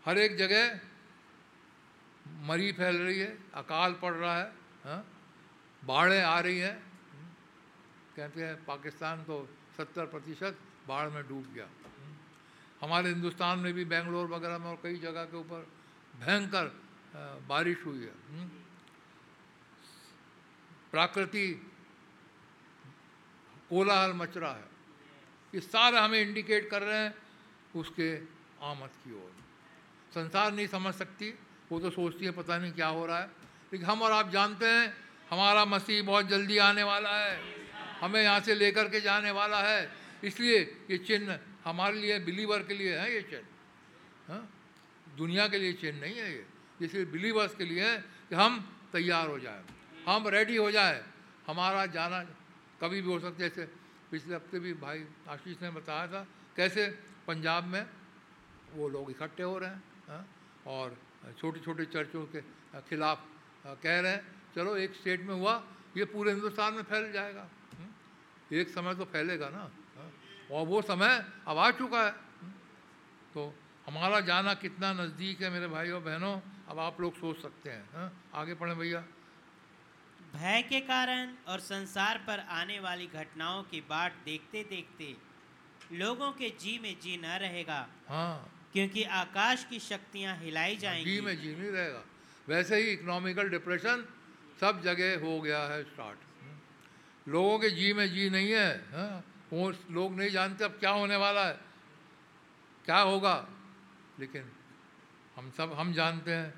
[0.05, 0.79] हर एक जगह
[2.27, 4.51] मरी फैल रही है, अकाल पड़ रहा है
[4.83, 5.16] हाँ?
[5.87, 6.83] बाढ़ें आ रही हैं।
[8.15, 11.69] कहते हैं पाकिस्तान तो सत्तर प्रतिशत बाढ़ में डूब गया।
[12.81, 15.67] हमारे हिंदुस्तान में भी बेंगलोर वगैरह में और कई जगह के ऊपर
[16.19, 16.81] भयंकर
[17.47, 18.47] बारिश हुई है। हम्म।
[20.91, 21.71] प्राकृति
[23.69, 24.65] कोलाहल मच रहा है।
[25.55, 27.15] ये सारा हमें इंडिकेट कर रहे हैं
[27.75, 28.17] उसके
[28.61, 29.31] आमद की ओर।
[30.15, 31.39] संसार नहीं समझ सकती,
[31.71, 33.27] वो तो सोचती है पता नहीं क्या हो रहा है।
[33.73, 37.39] लेकिन हम और आप जानते हैं हमारा मसीह बहुत जल्दी आने वाला है।
[38.01, 39.89] हमें यहाँ से लेकर के जाने वाला है।
[40.23, 40.59] इसलिए
[40.91, 43.47] ये चिन्ह हमारे लिए बिलीवर के लिए है ये चिन्ह।
[44.27, 44.43] हाँ?
[45.17, 46.45] दुनिया के लिए चिन्ह नहीं है ये।
[46.81, 47.97] इसलिए बिलीवर्स के लिए है
[48.29, 48.59] कि हम
[48.93, 49.63] तैयार हो जाए।
[50.07, 51.03] हम रेडी हो जाए।
[51.47, 52.21] हमारा जाना
[52.81, 53.65] कभी भी हो सकता है। जैसे
[54.11, 56.21] पिछले हफ़्ते भी भाई आशीष ने बताया था
[56.55, 56.85] कैसे
[57.27, 57.85] पंजाब में
[58.73, 60.23] वो लोग इकट्ठे हो रहे हैं
[60.67, 60.95] और
[61.39, 62.41] छोटे छोटे चर्चों के
[62.87, 63.25] खिलाफ
[63.83, 65.53] कह रहे हैं। चलो एक स्टेट में हुआ
[65.97, 67.45] ये पूरे हिंदुस्तान में फैल जाएगा।
[68.51, 69.69] एक समय तो फैलेगा ना
[70.51, 71.13] और वो समय
[71.47, 72.11] अब आ चुका है।
[73.33, 73.53] तो
[73.87, 76.33] हमारा जाना कितना नज़दीक है मेरे भाइयों बहनों
[76.69, 78.11] अब आप लोग सोच सकते हैं हा?
[78.33, 78.99] आगे पढ़े भैया।
[80.33, 85.15] भय के कारण और संसार पर आने वाली घटनाओं की बाट देखते देखते
[85.93, 88.35] लोगों के जी में जी न रहेगा हाँ।
[88.73, 92.03] क्योंकि आकाश की शक्तियाँ हिलाई जाएँगी जी में जी नहीं रहेगा।
[92.47, 94.05] वैसे ही इकोनॉमिकल डिप्रेशन
[94.59, 96.17] सब जगह हो गया है स्टार्ट
[97.27, 99.23] लोगों के जी में जी नहीं है हाँ?
[99.53, 101.59] वो लोग नहीं जानते अब क्या होने वाला है।
[102.85, 103.35] क्या होगा?
[104.19, 104.51] लेकिन
[105.35, 106.53] हम सब, हम जानते हैं,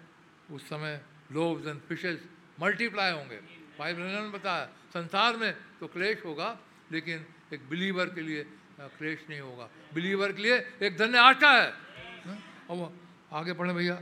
[0.52, 2.20] उस समय लोव्स एंड फिशेस
[2.60, 3.38] मल्टीप्लाई होंगे।
[3.80, 6.58] भाई ने बताया, संसार में तो क्लेश होगा,
[6.92, 8.44] लेकिन एक बिलीवर के लिए
[8.80, 11.70] क्लेश नहीं होगा। बिलीवर के लिए एक धन्य आशा है
[12.70, 13.00] अब
[13.34, 13.96] आगे पढ़े भैया।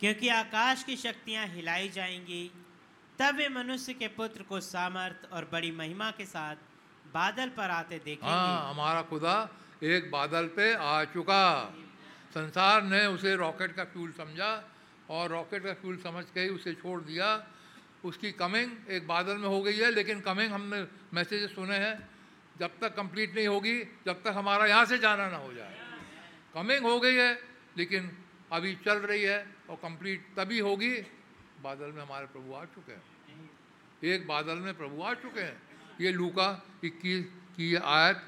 [0.00, 2.50] क्योंकि आकाश की शक्तियाँ हिलाई जाएँगी
[3.18, 6.56] तब वे मनुष्य के पुत्र को सामर्थ और बड़ी महिमा के साथ
[7.14, 9.36] बादल पर आते देखेंगे। हाँ हमारा खुदा
[9.82, 11.44] एक बादल पे आ चुका।
[12.34, 14.52] संसार ने उसे रॉकेट का फ्यूल समझा
[15.10, 17.28] और रॉकेट का फ्यूल समझ के ही उसे छोड़ दिया।
[18.04, 22.08] उसकी कमिंग एक बादल में हो गई है, लेकिन कमिंग हमने मैसेजेस सुने हैं,
[22.58, 25.76] जब तक कंप्लीट नहीं होगी, जब तक हमारा यहाँ से जाना ना हो जाए।
[26.54, 27.32] कमिंग हो गई है,
[27.76, 28.10] लेकिन
[28.52, 29.38] अभी चल रही है
[29.70, 30.94] और कंप्लीट तभी होगी
[31.62, 33.50] बादल में हमारे प्रभु आ चुके हैं।
[34.04, 35.60] एक बादल में प्रभु आ चुके हैं।
[36.00, 36.48] ये लूका
[36.84, 38.22] इक्कीस की आयत,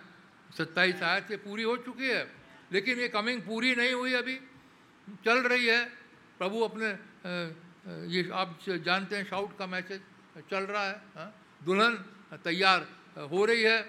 [0.59, 2.25] सत्ताईस आयत से पूरी हो चुकी है।
[2.73, 4.39] लेकिन ये कमिंग पूरी नहीं हुई अभी।
[5.25, 5.85] चल रही है।
[6.39, 6.89] प्रभु अपने
[8.11, 10.01] ये आप जानते हैं शाउट का मैसेज
[10.51, 11.29] चल रहा है हाँ?
[11.65, 11.95] दुल्हन
[12.45, 12.87] तैयार
[13.31, 13.83] हो रही है।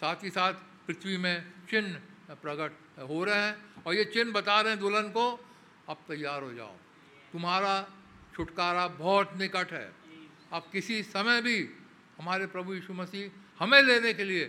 [0.00, 0.54] साथ ही साथ
[0.86, 2.00] पृथ्वी में चिन्ह
[2.34, 5.26] प्रकट हो रहे हैं। और ये चिन्ह बता रहे हैं दुल्हन को,
[5.88, 6.74] अब तैयार हो जाओ।
[7.32, 7.74] तुम्हारा
[8.38, 9.86] छुटकारा बहुत निकट है।
[10.54, 11.58] अब किसी समय भी
[12.18, 14.44] हमारे प्रभु यीशु मसीह हमें लेने के लिए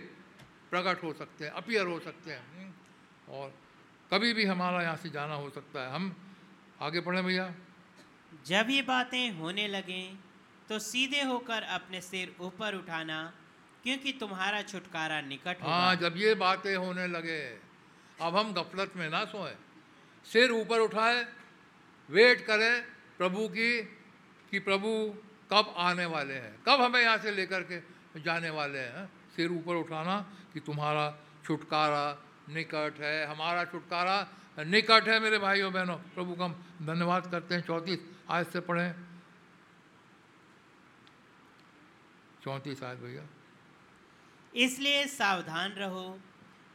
[0.70, 3.48] प्रकट हो सकते हैं अपियर हो सकते हैं। हम्म। और
[4.10, 6.04] कभी भी हमारा यहाँ से जाना हो सकता है। हम
[6.80, 7.46] आगे पढ़े भैया।
[8.46, 10.18] जब ये बातें होने लगें
[10.68, 13.18] तो सीधे होकर अपने सिर ऊपर उठाना
[13.82, 17.40] क्योंकि तुम्हारा छुटकारा निकट हाँ जब ये बातें होने लगे
[18.22, 19.54] अब हम गफलत में ना सोए।
[20.26, 21.26] सिर ऊपर उठाए
[22.08, 22.74] वेट करें
[23.20, 23.82] प्रभु की,
[24.50, 25.14] कि प्रभु
[25.52, 26.62] कब आने वाले हैं?
[26.68, 27.80] कब हमें यहाँ से लेकर के
[28.20, 29.06] जाने वाले हैं?
[29.36, 32.22] सिर ऊपर उठाना कि तुम्हारा छुटकारा
[32.54, 37.62] निकट है, हमारा छुटकारा निकट है मेरे भाइयों बहनों। प्रभु का हम धन्यवाद करते हैं।
[37.62, 38.00] चौंतीस
[38.30, 38.94] आज से पढ़ें।
[42.44, 43.22] चौंतीस आज भैया।
[44.56, 46.20] इसलिए सावधान रहो।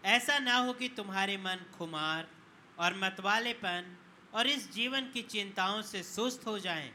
[0.05, 2.27] ऐसा ना हो कि तुम्हारे मन खुमार
[2.79, 3.97] और मतवालेपन
[4.35, 6.91] और इस जीवन की चिंताओं से सुस्त हो जाएँ।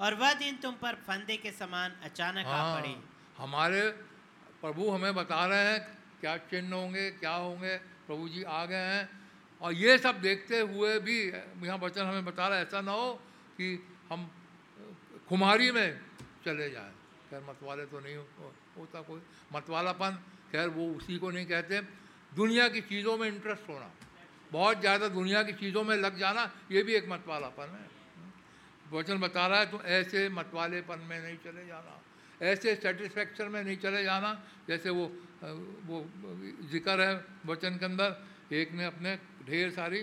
[0.00, 2.94] और वह दिन तुम पर फंदे के समान अचानक हाँ, आ पड़े।
[3.38, 3.80] हमारे
[4.60, 5.80] प्रभु हमें बता रहे हैं
[6.20, 9.08] क्या चिन्ह होंगे क्या होंगे प्रभु जी आ गए हैं।
[9.60, 13.12] और ये सब देखते हुए भी यहाँ वचन हमें बता रहा है ऐसा ना हो
[13.56, 13.68] कि
[14.10, 14.30] हम
[15.28, 16.00] खुमारी में
[16.44, 16.92] चले जाए।
[17.30, 18.16] खैर मतवाले तो नहीं
[18.78, 19.20] होता कोई
[19.52, 20.12] मतवालापन
[20.52, 21.80] खैर वो उसी को नहीं कहते।
[22.32, 23.90] दुनिया की चीज़ों में इंटरेस्ट होना।
[24.52, 27.86] बहुत ज़्यादा दुनिया की चीज़ों में लग जाना, ये भी एक मतवालापन है।
[28.88, 32.00] वचन बता रहा है तो ऐसे मतवालेपन में नहीं चले जाना,
[32.40, 34.32] ऐसे सेटिस्फेक्शन में नहीं चले जाना।
[34.68, 35.04] जैसे वो
[35.84, 35.96] वो
[36.70, 37.14] ज़िक्र है
[37.46, 38.16] वचन के अंदर,
[38.50, 40.00] एक ने अपने ढेर सारी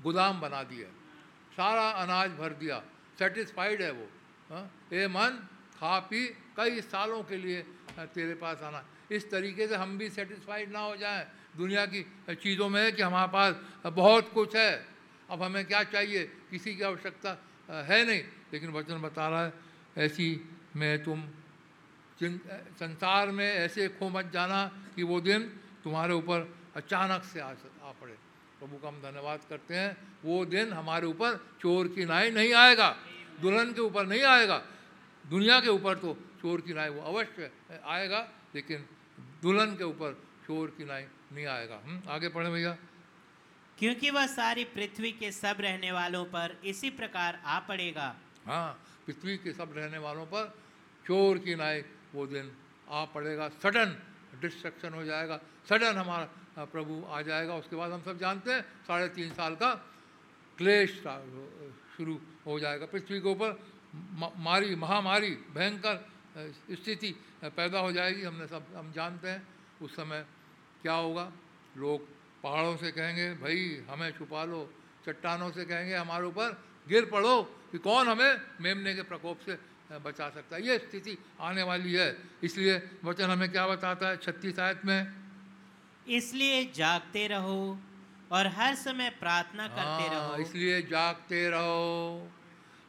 [0.00, 0.88] गोदाम बना दिया
[1.54, 2.82] सारा अनाज भर दिया
[3.18, 4.06] सेटिस्फाइड है वो
[4.50, 5.38] हाँ ए मन,
[5.78, 7.62] खा पी, कई सालों के लिए
[8.10, 11.24] तेरे पास आना। इस तरीके से हम भी सेटिस्फाइड ना हो जाएँ।
[11.56, 13.52] दुनिया की चीज़ों में है कि हमारे पास
[13.86, 14.86] बहुत कुछ है।
[15.30, 16.24] अब हमें क्या चाहिए?
[16.50, 17.30] किसी की आवश्यकता
[17.84, 19.52] है नहीं। लेकिन वचन बता रहा है,
[19.98, 20.28] ऐसी
[20.76, 21.28] में तुम
[22.20, 25.42] संसार में ऐसे खो मत जाना कि वो दिन
[25.84, 26.38] तुम्हारे ऊपर
[26.76, 27.50] अचानक से आ
[27.82, 28.14] आ पड़े।
[28.58, 32.88] प्रभु का हम धन्यवाद करते हैं, वो दिन हमारे ऊपर चोर की नाई नहीं आएगा,
[33.40, 34.58] दुल्हन के ऊपर नहीं आएगा,
[35.24, 37.50] दुनिया के ऊपर तो चोर की नाई वो अवश्य
[37.84, 38.20] आएगा,
[38.54, 38.86] लेकिन
[39.42, 40.12] दुल्हन के ऊपर
[40.46, 41.04] चोर की नाई
[41.34, 42.76] नहीं आएगा। हम आगे पढ़े भैया।
[43.78, 48.14] क्योंकि वह सारी पृथ्वी के सब रहने वालों पर इसी प्रकार आ पड़ेगा।
[48.46, 48.68] हाँ
[49.06, 50.54] पृथ्वी के सब रहने वालों पर
[51.04, 51.82] चोर की नाई
[52.14, 52.52] वो दिन
[52.88, 53.96] आ पड़ेगा। सडन
[54.40, 55.36] डिस्ट्रक्शन हो जाएगा।
[55.68, 59.74] सडन हमारा प्रभु आ जाएगा। उसके बाद हम सब जानते हैं साढ़े तीन साल का
[60.58, 60.90] क्लेश
[61.96, 62.14] शुरू
[62.46, 63.50] हो जाएगा। पृथ्वी के ऊपर
[64.38, 65.96] मारी महामारी भयंकर
[66.72, 67.10] स्थिति
[67.44, 69.42] पैदा हो जाएगी। हमने सब हम जानते हैं
[69.82, 70.24] उस समय
[70.84, 71.26] क्या होगा?
[71.76, 72.00] लोग
[72.42, 73.60] पहाड़ों से कहेंगे भाई
[73.90, 74.60] हमें छुपा लो।
[75.06, 76.48] चट्टानों से कहेंगे हमारे ऊपर
[76.88, 77.36] गिर पड़ो
[77.72, 79.56] कि कौन हमें मेमने के प्रकोप से
[80.04, 80.60] बचा सकता है?
[80.66, 82.08] ये स्थिति आने वाली है।
[82.44, 82.74] इसलिए
[83.04, 84.16] वचन हमें क्या बताता है?
[84.16, 85.00] छत्तीस आयत में
[86.08, 87.58] इसलिए जागते रहो
[88.32, 92.28] और हर समय प्रार्थना करते हाँ, रहो। इसलिए जागते रहो।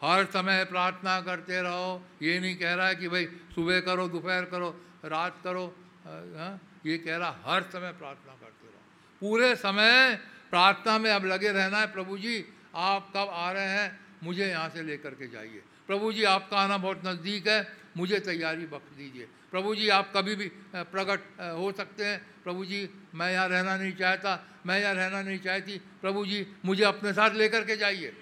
[0.01, 3.25] हर समय प्रार्थना करते रहो। ये नहीं कह रहा है कि भाई
[3.55, 4.69] सुबह करो दोपहर करो
[5.05, 5.65] रात करो।
[6.05, 8.81] हाँ, ये कह रहा, हर समय प्रार्थना करते रहो।
[9.21, 10.19] पूरे समय
[10.49, 13.99] प्रार्थना में अब लगे रहना है, प्रभु जी, आप कब आ रहे हैं?
[14.23, 17.67] मुझे यहाँ से लेकर के जाइए। प्रभु जी, आपका आना बहुत नज़दीक है,
[17.97, 22.89] मुझे तैयारी बख्श दीजिए। प्रभु जी, आप कभी भी प्रकट हो सकते हैं। प्रभु जी,
[23.15, 27.29] मैं यहाँ रहना नहीं चाहता, मैं यहाँ रहना नहीं चाहती। प्रभु जी, मुझे अपने साथ
[27.29, 28.13] लेकर के जाइए।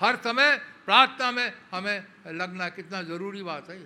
[0.00, 3.78] हर समय प्रार्थना में हमें लगना कितना ज़रूरी बात है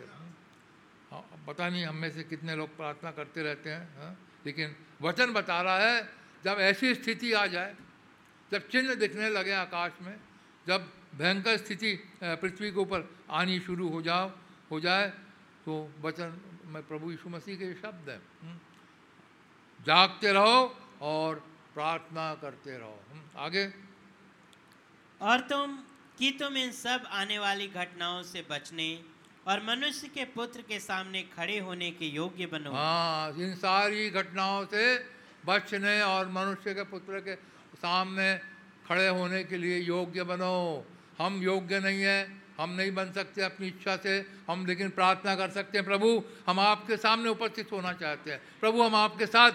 [1.11, 4.17] हाँ पता नहीं हम में से कितने लोग प्रार्थना करते रहते हैं, हा?
[4.47, 6.13] लेकिन वचन बता रहा है
[6.45, 7.75] जब ऐसी स्थिति आ जाए
[8.53, 10.17] जब चिन्ह दिखने लगे आकाश में
[10.67, 11.93] जब भयंकर स्थिति
[12.23, 14.31] पृथ्वी के ऊपर आनी शुरू हो जाओ
[14.71, 15.09] हो जाए
[15.67, 18.59] तो वचन में प्रभु यीशु मसीह के शब्द हैं। हम्म।
[19.87, 21.35] जागते रहो और
[21.75, 23.75] प्रार्थना करते रहो। हम्म, आगे।
[25.21, 25.77] और तुम
[26.19, 29.05] कि तुम इन सब आने वाली घटनाओं से बचने
[29.47, 34.65] और मनुष्य के पुत्र के सामने खड़े होने के योग्य बनो। हाँ इन सारी घटनाओं
[34.67, 34.97] से
[35.47, 37.35] बचने और मनुष्य के पुत्र के
[37.79, 38.35] सामने
[38.89, 40.87] खड़े होने के लिए योग्य बनो।
[41.19, 44.19] हम योग्य नहीं हैं, हम नहीं बन सकते अपनी इच्छा से,
[44.49, 48.83] हम लेकिन प्रार्थना कर सकते हैं, प्रभु, हम आपके सामने उपस्थित होना चाहते हैं। प्रभु,
[48.83, 49.53] हम आपके साथ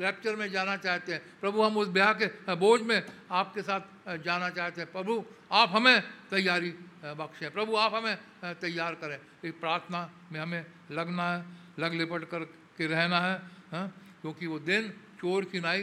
[0.00, 4.50] रैप्चर में जाना चाहते हैं। प्रभु, हम उस ब्याह के बोझ में आपके साथ जाना
[4.50, 8.16] चाहते हैं। प्रभु, आप हमें तैयारी बख्शें। प्रभु, आप हमें
[8.60, 10.00] तैयार करें। इस प्रार्थना
[10.32, 11.44] में हमें लगना है,
[11.78, 12.44] लग लिपट कर
[12.76, 13.36] के रहना है
[13.72, 13.86] हाँ?
[14.20, 14.90] क्योंकि वो दिन
[15.20, 15.82] चोर की नाई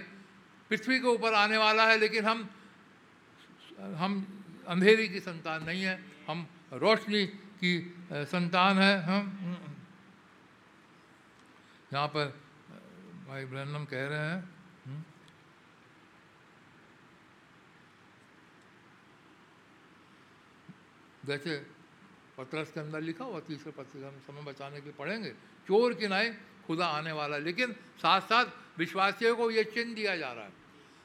[0.71, 2.49] पृथ्वी के ऊपर आने वाला है, लेकिन हम
[3.97, 4.11] हम
[4.67, 5.95] अंधेरी की संतान नहीं है,
[6.27, 7.25] हम रोशनी
[7.61, 7.73] की
[8.11, 9.23] संतान है हम
[11.93, 12.25] यहाँ पर
[13.27, 14.56] भाई ब्रहणम कह रहे हैं
[21.27, 21.55] जैसे
[22.37, 25.31] पत्रस के अंदर लिखा हुआ, तीसरे पत्र हम समय बचाने के लिए पढ़ेंगे।
[25.67, 26.29] चोर की नाई
[26.67, 28.45] खुदा आने वाला लेकिन साथ साथ
[28.79, 30.51] विश्वासियों को ये चिन्ह दिया जा रहा है।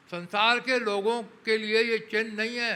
[0.09, 2.75] संसार के लोगों के लिए ये चिन्ह नहीं है,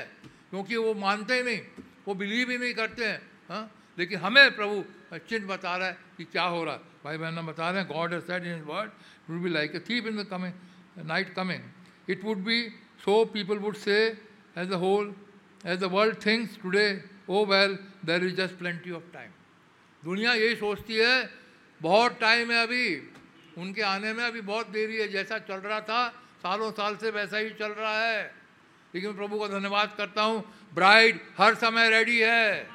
[0.49, 1.61] क्योंकि वो मानते ही नहीं,
[2.07, 3.63] वो बिलीव ही नहीं करते हैं हाँ?
[3.97, 4.83] लेकिन हमें प्रभु
[5.29, 8.19] चिन्ह बता रहा है कि क्या हो रहा है। भाई बहन बता रहे हैं God
[8.21, 8.91] said in word
[9.29, 12.61] would be like a thief in the coming night coming it would be
[13.03, 13.97] so people would say
[14.57, 15.13] as a whole
[15.65, 16.87] as the world thinks today
[17.29, 19.31] oh well there is just plenty of time
[20.03, 21.29] दुनिया यही सोचती है,
[21.81, 23.11] बहुत time है अभी।
[23.57, 26.07] उनके आने में अभी बहुत देरी है। जैसा चल रहा था,
[26.39, 28.35] सालों साल से वैसा ही चल रहा है।
[28.95, 32.69] लेकिन प्रभु का धन्यवाद करता हूँ। ब्राइड हर समय रेडी है।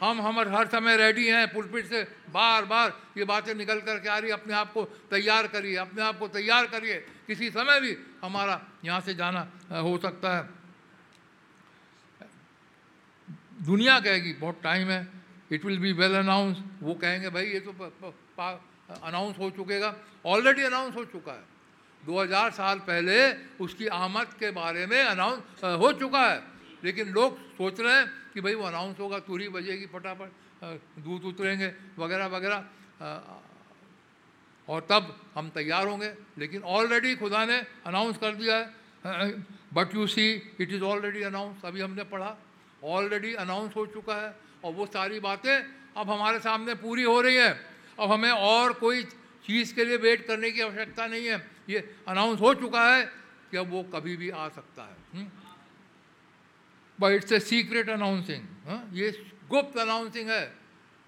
[0.00, 4.08] हम हम हर समय रेडी हैं। पुलपिट से बार बार ये बातें निकल कर के
[4.08, 7.96] आ रही अपने आप को तैयार करिए। अपने आप को तैयार करिए। किसी समय भी
[8.22, 10.63] हमारा यहाँ से जाना हो सकता है।
[13.64, 15.08] दुनिया कहेगी, बहुत टाइम है
[15.52, 17.72] it will be well announce वो कहेंगे, भाई, ये तो
[19.02, 19.94] अनाउंस हो चुकेगा
[20.26, 21.44] ऑलरेडी अनाउंस हो चुका है.
[22.02, 23.16] 2000 साल पहले
[23.64, 26.42] उसकी आमद के बारे में अनाउंस हो चुका है।
[26.84, 30.30] लेकिन लोग सोच रहे हैं कि भाई वो अनाउंस होगा, तुरी बजेगी फटाफट
[31.00, 32.64] दूध उतरेंगे, वगैरह वगैरह।
[34.68, 39.32] और तब हम तैयार होंगे, लेकिन ऑलरेडी खुदा ने अनाउंस कर दिया है।
[39.74, 42.36] But you see it is already announce अभी हमने पढ़ा।
[42.84, 45.56] ऑलरेडी अनाउंस हो चुका है और वो सारी बातें
[45.96, 47.50] अब हमारे सामने पूरी हो रही है।
[48.00, 49.02] अब हमें और कोई
[49.46, 53.04] चीज़ के लिए वेट करने की आवश्यकता नहीं है। ये अनाउंस हो चुका है
[53.50, 54.96] कि अब वो कभी भी आ सकता है।
[57.00, 58.44] But it's a secret announcing
[58.92, 60.46] ये गुप्त अनाउंसिंग है।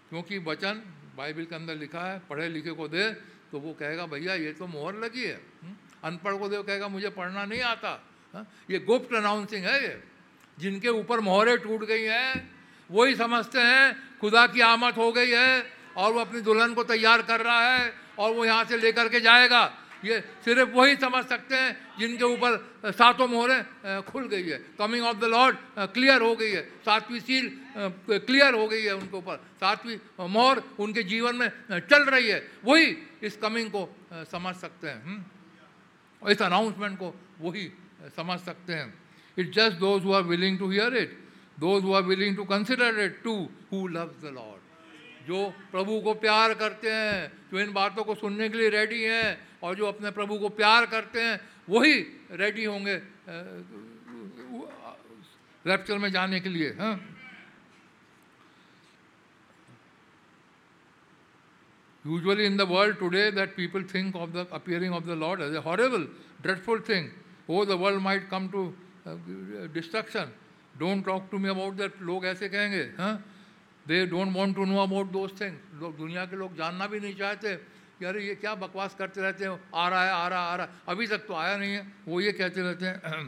[0.09, 0.83] क्योंकि वचन
[1.17, 3.11] बाइबल के अंदर लिखा है, पढ़े लिखे को दे
[3.51, 5.77] तो वो कहेगा, भैया, ये तो मोहर लगी है। हम्म?
[6.05, 8.03] अनपढ़ को दे कहेगा, मुझे पढ़ना नहीं आता।
[8.35, 8.45] हाँ?
[8.71, 10.16] ये गुप्त अनाउंसिंग है ये।
[10.59, 12.51] जिनके ऊपर मोहरें टूट गई हैं,
[12.91, 17.23] वही समझते हैं, खुदा की आमद हो गई है और वो अपनी दुल्हन को तैयार
[17.23, 19.65] कर रहा है और वो यहाँ से लेकर के जाएगा।
[20.05, 25.17] ये सिर्फ़ वही समझ सकते हैं जिनके ऊपर सातों मोहरें खुल गई है। Coming of
[25.17, 25.57] the lord
[25.93, 31.03] clear हो गई है। सातवीं सील क्लियर हो गई है उनके ऊपर। सातवीं मोहर उनके
[31.03, 33.89] जीवन में चल रही है। वही इस कमिंग को
[34.31, 36.31] समझ सकते हैं हम्म?
[36.31, 37.71] इस अनाउंसमेंट को वही
[38.17, 39.06] समझ सकते हैं।
[39.39, 41.19] It just those who are willing to hear it
[41.61, 43.35] those who are willing to consider it to
[43.73, 44.65] who loves the lord
[45.27, 49.39] जो प्रभु को प्यार करते हैं जो इन बातों को सुनने के लिए रेडी हैं
[49.63, 51.99] और जो अपने प्रभु को प्यार करते हैं वही
[52.43, 53.01] रेडी होंगे
[55.65, 56.95] रैप्चर में जाने के लिए हाँ
[62.05, 65.53] Usually in the world today that people think of the appearing of the Lord as
[65.53, 66.07] a horrible,
[66.41, 67.11] dreadful thing.
[67.49, 68.73] Oh, the world might come to
[69.07, 70.27] uh,
[70.79, 72.03] don't talk to me about that.
[72.03, 73.15] लोग ऐसे कहेंगे हाँ?
[73.87, 77.15] They don't want to know about those things लोग दुनिया के लोग जानना भी नहीं
[77.17, 77.55] चाहते
[77.99, 79.61] कि अरे ये क्या बकवास करते रहते हैं?
[79.75, 81.87] आ रहा है आ रहा है आ रहा। है अभी तक तो आया नहीं है।
[82.09, 83.23] वो ये कहते रहते हैं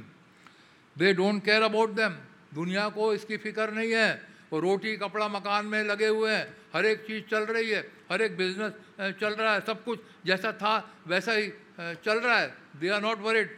[0.96, 2.12] they don't care about them
[2.54, 4.10] दुनिया को इसकी फ़िक्र नहीं है।
[4.52, 8.22] वो रोटी कपड़ा मकान में लगे हुए हैं। हर एक चीज़ चल रही है। हर
[8.22, 8.72] एक बिज़नेस
[9.20, 10.74] चल रहा है। सब कुछ जैसा था
[11.06, 11.48] वैसा ही
[12.04, 13.56] चल रहा है। They are not worried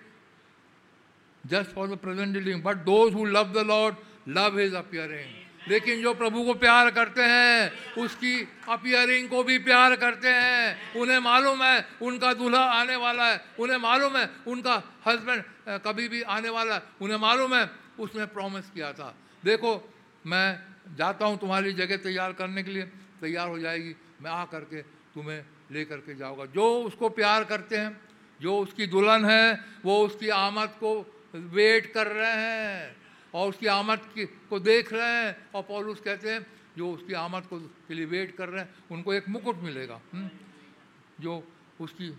[1.47, 3.95] just for the present dealing but those who love the lord
[4.29, 9.97] love his appearing लेकिन जो प्रभु को प्यार करते हैं, उसकी अपियरिंग को भी प्यार
[9.97, 15.43] करते हैं। उन्हें मालूम है, उनका दूल्हा आने वाला है। उन्हें मालूम है, उनका हस्बैंड
[15.69, 19.15] कभी भी आने वाला है। उन्हें मालूम है, उसने प्रॉमिस किया था।
[19.45, 19.93] देखो,
[20.27, 20.63] मैं
[20.97, 22.83] जाता हूँ तुम्हारी जगह तैयार करने के लिए।
[23.21, 28.01] तैयार हो जाएगी। मैं आ करके तुम्हें ले करके जाऊँगा। जो उसको प्यार करते हैं,
[28.41, 32.97] जो उसकी दुल्हन है, वो उसकी आमद को वेट कर रहे हैं
[33.35, 37.43] और उसकी आमद की, को देख रहे हैं और पौलुस कहते हैं, जो उसकी आमद
[37.47, 40.29] को के लिए वेट कर रहे हैं, उनको एक मुकुट मिलेगा हम्म?
[41.21, 41.43] जो
[41.81, 42.13] उसकी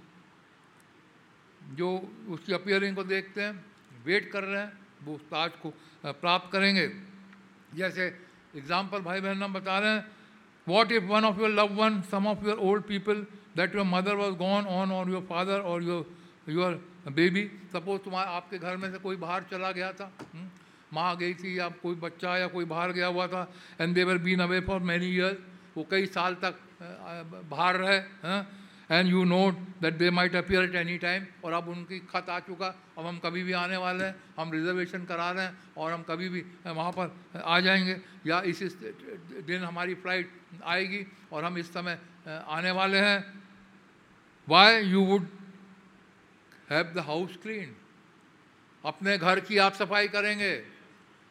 [1.76, 1.90] जो
[2.30, 3.54] उसकी अपियरिंग को देखते हैं,
[4.06, 4.72] वेट कर रहे हैं,
[5.04, 6.88] वो उस ताज को प्राप्त करेंगे
[7.76, 8.08] जैसे
[8.56, 10.06] एग्ज़ाम्पल भाई बहन, हम बता रहे हैं
[10.68, 13.26] what if one of your love one some of your old people
[13.58, 16.04] that your mother was gone on और योर फादर और योर
[16.48, 16.74] योर
[17.08, 20.52] बेबी सपोज़ तुम्हारे, आपके घर में से कोई बाहर चला गया था हुँ?
[20.94, 24.40] माँ गई थी या कोई बच्चा या कोई बाहर गया हुआ था and they've been
[24.40, 25.38] away for many year
[25.78, 26.56] वो कई साल तक
[27.50, 27.98] बाहर रहे
[28.92, 32.40] and you note that they might appear at any time और अब उनकी खत आ
[32.40, 32.68] चुका,
[32.98, 36.28] अब हम कभी भी आने वाले हैं, हम रिजर्वेशन करा रहे हैं, और हम कभी
[36.30, 37.16] भी वहाँ पर
[37.46, 37.96] आ जाएँगे,
[38.28, 38.60] या इस
[39.48, 40.32] दिन हमारी फ़्लाइट
[40.66, 43.20] आएगी, और हम इस समय आने वाले हैं
[44.48, 45.28] why you would
[46.72, 47.76] have the house clean
[48.84, 50.54] अपने घर की आप सफ़ाई करेंगे।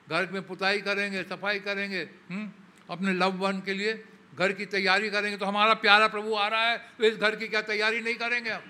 [0.08, 2.36] घर में पुताई करेंगे, सफ़ाई करेंगे। हुँ?
[2.36, 2.50] हम्म?
[2.90, 3.92] अपने लव वन के लिए
[4.36, 7.48] घर की तैयारी करेंगे। तो हमारा प्यारा प्रभु आ रहा है तो इस घर की
[7.48, 8.62] क्या तैयारी नहीं करेंगे हम?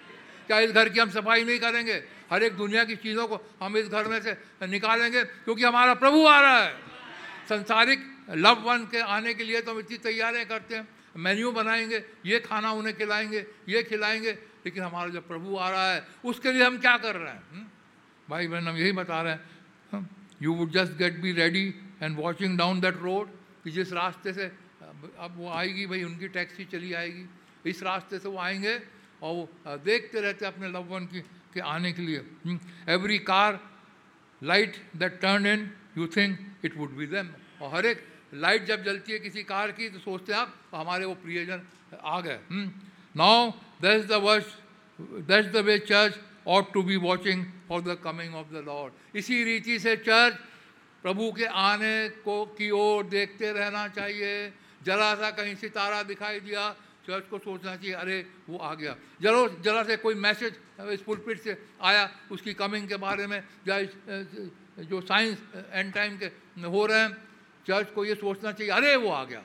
[0.47, 2.03] क्या इस घर की हम सफ़ाई नहीं करेंगे?
[2.31, 6.27] हर एक दुनिया की चीज़ों को हम इस घर में से निकालेंगे, क्योंकि हमारा प्रभु
[6.27, 6.75] आ रहा है।
[7.49, 8.01] संसारिक
[8.31, 12.39] लव वन के आने के लिए तो हम इतनी तैयारियाँ करते हैं। मेन्यू बनाएँगे, ये
[12.41, 16.79] खाना उन्हें खिलाएँगे, ये खिलाएँगे। लेकिन हमारा जब प्रभु आ रहा है, उसके लिए हम
[16.79, 17.43] क्या कर रहे हैं?
[17.51, 17.67] हम्म?
[18.29, 20.09] भाई बहन, हम यही बता रहे हैं
[20.43, 21.67] you would just get be ready
[22.03, 23.31] and watching down that road
[23.65, 24.45] कि जिस रास्ते से,
[25.19, 27.25] अब वो आएगी भाई, उनकी टैक्सी चली आएगी।
[27.67, 28.75] इस रास्ते से वो आएँगे
[29.23, 31.21] और वो देखते रहते अपने लव वन की,
[31.55, 32.25] के आने के लिए।
[32.89, 33.61] Every car
[34.43, 37.29] light that turn in you think it would be them
[37.63, 41.05] और हर एक लाइट जब जलती है किसी कार की तो सोचते हैं आप, हमारे
[41.05, 41.63] वो प्रियजन
[42.05, 42.39] आ गए।
[43.17, 43.51] Now
[43.81, 44.57] that the verse
[44.99, 48.93] that the way church ought to be watching for the coming of the Lord.
[49.15, 50.35] इसी रीति से चर्च
[51.05, 54.53] प्रभु के आने को की ओर देखते रहना चाहिए।
[54.83, 56.65] जरा सा कहीं सितारा दिखाई दिया
[57.07, 61.41] चर्च को सोचना चाहिए, अरे वो आ गया। जरो, जरा से कोई मैसेज इस पुलपिट
[61.41, 63.77] से आया, उसकी कमिंग के बारे में, या
[64.81, 65.39] जो साइंस
[65.73, 66.27] एंड टाइम के
[66.65, 67.13] हो रहे हैं
[67.69, 69.45] चर्च को ये सोचना चाहिए, अरे वो आ गया।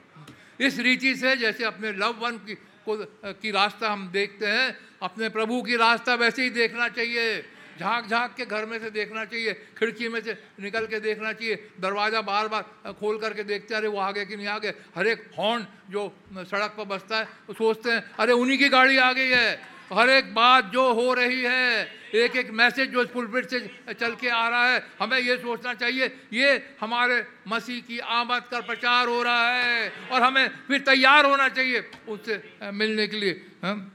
[0.60, 2.96] इस रीति से जैसे अपने लव वन की को
[3.34, 7.44] की रास्ता हम देखते हैं। अपने प्रभु की रास्ता वैसे ही देखना चाहिए।
[7.80, 11.56] झाँक झाँक के घर में से देखना चाहिए, खिड़की में से निकल के देखना चाहिए,
[11.80, 14.74] दरवाज़ा बार बार खोल करके देखते हैं, अरे वो आ गए कि नहीं आ गए
[14.96, 18.98] हर एक हॉर्न जो सड़क पर बसता है, वो सोचते हैं, अरे उन्हीं की गाड़ी
[18.98, 21.86] आ गई है। हर एक बात जो हो रही है
[22.16, 23.60] एक एक मैसेज जो इस पुलपिट से
[24.00, 26.52] चल के आ रहा है हमें ये सोचना चाहिए ये
[26.82, 31.84] हमारे मसीह की आमद का प्रचार हो रहा है और हमें फिर तैयार होना चाहिए
[32.08, 33.92] उससे मिलने के लिए हम।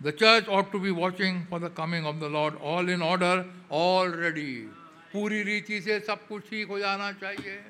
[0.00, 4.08] Church ought to be watching for the coming of the Lord, all in order, all
[4.08, 4.64] ready.
[5.12, 7.60] पूरी रीति से सब कुछ ठीक हो जाना चाहिए।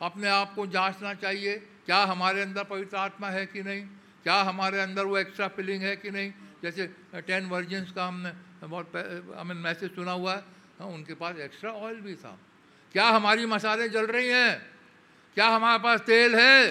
[0.00, 3.82] अपने आप को जांचना चाहिए क्या हमारे अंदर पवित्र आत्मा है कि नहीं?
[4.22, 6.32] क्या हमारे अंदर वो एक्स्ट्रा फिलिंग है कि नहीं?
[6.62, 6.86] जैसे
[7.22, 8.32] टेन वर्जिन्स का हमने,
[8.64, 10.42] बहुत हमें मैसेज सुना हुआ है
[10.78, 12.38] हाँ उनके पास एक्स्ट्रा ऑयल भी था।
[12.94, 14.54] क्या हमारी मसाले जल रही हैं?
[15.36, 16.70] क्या हमारे पास तेल है?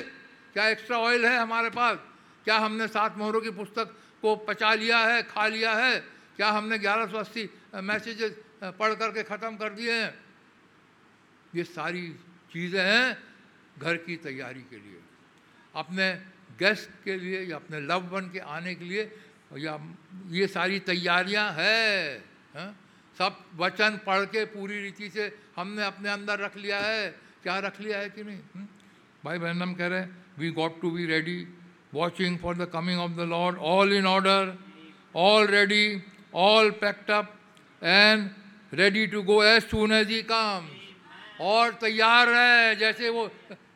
[0.54, 1.98] क्या एक्स्ट्रा ऑयल है हमारे पास?
[2.46, 3.88] क्या हमने सात मोहरों की पुस्तक
[4.22, 6.00] को पचा लिया है, खा लिया है?
[6.36, 7.50] क्या हमने ग्यारह सौ अस्सी
[7.84, 8.32] मैसेजेस
[8.64, 10.14] पढ़ करके ख़त्म कर दिए हैं?
[11.56, 12.08] ये सारी
[12.52, 13.18] चीज़ें हैं
[13.78, 15.00] घर की तैयारी के लिए।
[15.76, 16.08] अपने
[16.60, 19.04] गेस्ट के लिए या अपने लव वन के आने के लिए
[19.52, 19.80] या
[20.32, 22.24] ये सारी तैयारियाँ है,
[22.56, 22.68] है
[23.18, 27.10] सब वचन पढ़ के पूरी रीति से हमने अपने अंदर रख लिया है
[27.44, 28.68] क्या रख लिया है कि नहीं हुँ?
[29.26, 31.38] भाई बहन हम कह रहे हैं we got to be ready
[31.94, 34.54] watching for the coming of the lord all in order
[35.16, 36.02] all ready
[36.36, 36.72] all
[37.10, 37.28] up,
[37.82, 38.30] and
[38.72, 40.74] ready to go as soon as He comes.
[41.42, 43.30] और तैयार है जैसे वो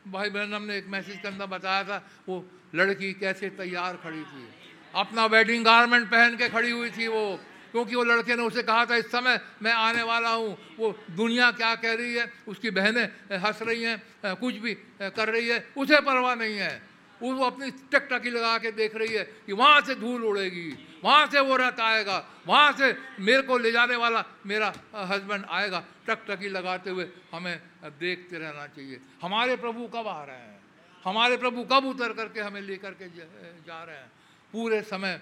[0.08, 1.98] भाई बहन हमने एक मैसेज के अंदर बताया था
[2.28, 2.46] वो
[2.76, 4.61] लड़की कैसे तैयार खड़ी थी
[4.94, 7.40] अपना वेडिंग गारमेंट पहन के खड़ी हुई थी वो,
[7.72, 11.52] क्योंकि वो लड़के ने उसे कहा था, इस समय मैं आने वाला हूँ, वो दुनिया
[11.54, 13.06] क्या कह रही है, उसकी बहनें
[13.40, 16.82] हंस रही हैं कुछ भी कर रही है, उसे परवाह नहीं है।
[17.22, 21.40] वो अपनी टकटकी लगा के देख रही है कि वहाँ से धूल उड़ेगी, वहाँ से
[21.40, 22.18] वो रथ आएगा,
[22.48, 27.56] वहाँ से मेरे को ले जाने वाला मेरा हस्बैंड आएगा। टकटकी लगाते हुए हमें
[28.00, 30.60] देखते रहना चाहिए। हमारे प्रभु कब आ रहे हैं?
[31.06, 34.12] हमारे प्रभु कब उतर करके हमें लेकर के जा रहे हैं?
[34.52, 35.20] पूरे समय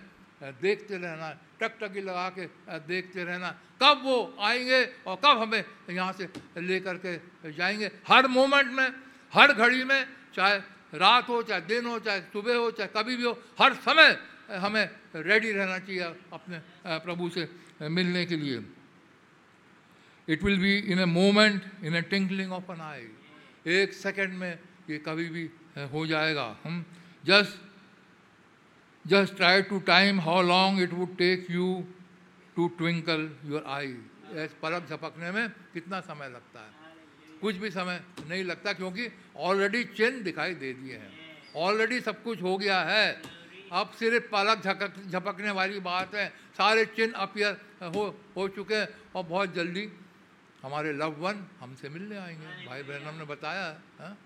[0.62, 2.46] देखते रहना टकटकी लगा के
[2.88, 3.50] देखते रहना
[3.82, 7.92] कब वो आएँगे और कब हमें यहाँ से लेकर के जाएँगे?
[8.08, 8.90] हर मोमेंट में,
[9.34, 10.06] हर घड़ी में,
[10.36, 10.58] चाहे
[10.96, 14.18] रात हो, चाहे दिन हो, चाहे सुबह हो, चाहे कभी भी हो, हर समय
[14.50, 16.02] हमें रेडी रहना चाहिए
[16.34, 16.60] अपने
[17.06, 17.48] प्रभु से
[17.90, 18.64] मिलने के लिए।
[20.28, 23.08] It will be in a moment in a tinkling of an eye
[23.68, 24.52] एक सेकेंड में
[24.90, 25.50] ये कभी भी
[25.94, 26.86] हो जाएगा। हम
[27.26, 27.69] just
[29.08, 31.88] just try to time how long it would take you
[32.56, 33.94] to twinkle your eye
[34.62, 36.72] पलक झपकने में कितना समय लगता है?
[37.42, 41.12] कुछ भी समय नहीं लगता क्योंकि ऑलरेडी चिन्ह दिखाई दे दिए हैं।
[41.56, 43.22] ऑलरेडी सब कुछ हो गया है।
[43.72, 48.88] अब सिर्फ़ पलक झपक झपकने वाली बात है। सारे चिन्ह अपियर हो हो चुके हैं
[49.16, 49.90] और बहुत जल्दी
[50.64, 53.68] हमारे लव वन हमसे मिलने आएँगे। भाई बहन ने बताया,
[54.02, 54.18] है?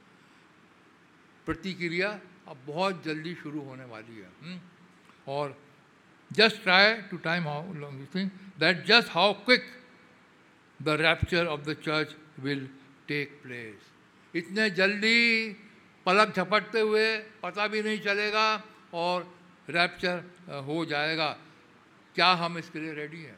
[1.45, 4.29] प्रतिक्रिया अब बहुत जल्दी शुरू होने वाली है?
[4.43, 4.59] हम्म?
[5.27, 5.63] और
[6.31, 9.63] just try to time how long you think that just how quick
[10.81, 12.69] the rapture of the church will
[13.07, 13.75] take place
[14.35, 15.53] इतने जल्दी
[16.05, 18.63] पलक झपटते हुए पता भी नहीं चलेगा
[18.93, 19.37] और
[19.69, 21.37] रैप्चर हो जाएगा।
[22.15, 23.37] क्या हम इसके लिए रेडी हैं?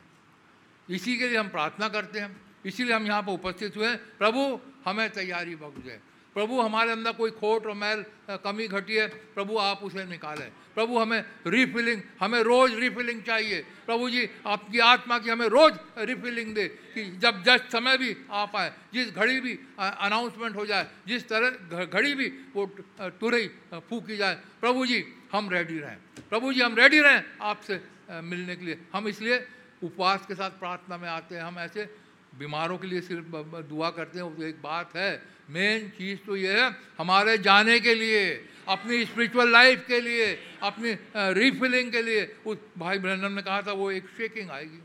[0.90, 5.10] इसी के लिए हम प्रार्थना करते हैं। इसीलिए हम यहाँ पर उपस्थित हुए। प्रभु, हमें
[5.10, 6.00] तैयारी बख्श
[6.36, 8.04] प्रभु, हमारे अंदर कोई खोट और मैल
[8.44, 14.10] कमी घटी है, प्रभु, आप उसे निकालें। प्रभु, हमें रिफिलिंग हमें रोज रिफिलिंग चाहिए। प्रभु
[14.10, 18.72] जी, आपकी आत्मा की हमें रोज रिफिलिंग दे कि जब जस्ट समय भी आ पाए,
[18.94, 22.66] जिस घड़ी भी अनाउंसमेंट हो जाए, जिस तरह घड़ी भी वो
[23.00, 25.98] तुरई फूकी जाए, प्रभु जी, हम रेडी रहें।
[26.30, 27.80] प्रभु जी, हम रेडी रहें आपसे
[28.12, 29.48] मिलने के लिए। हम इसलिए
[29.84, 31.88] उपवास के साथ प्रार्थना में आते हैं। हम ऐसे
[32.36, 33.26] बीमारों के लिए सिर्फ़
[33.64, 37.94] दुआ करते हैं, वो एक बात है। मेन चीज़ तो ये है हमारे जाने के
[37.96, 38.34] लिए,
[38.68, 40.26] अपनी स्पिरिचुअल लाइफ के लिए,
[40.64, 44.82] अपनी रीफिलिंग के लिए। उस भाई ब्रहण ने कहा था, वो एक शेकिंग आएगी।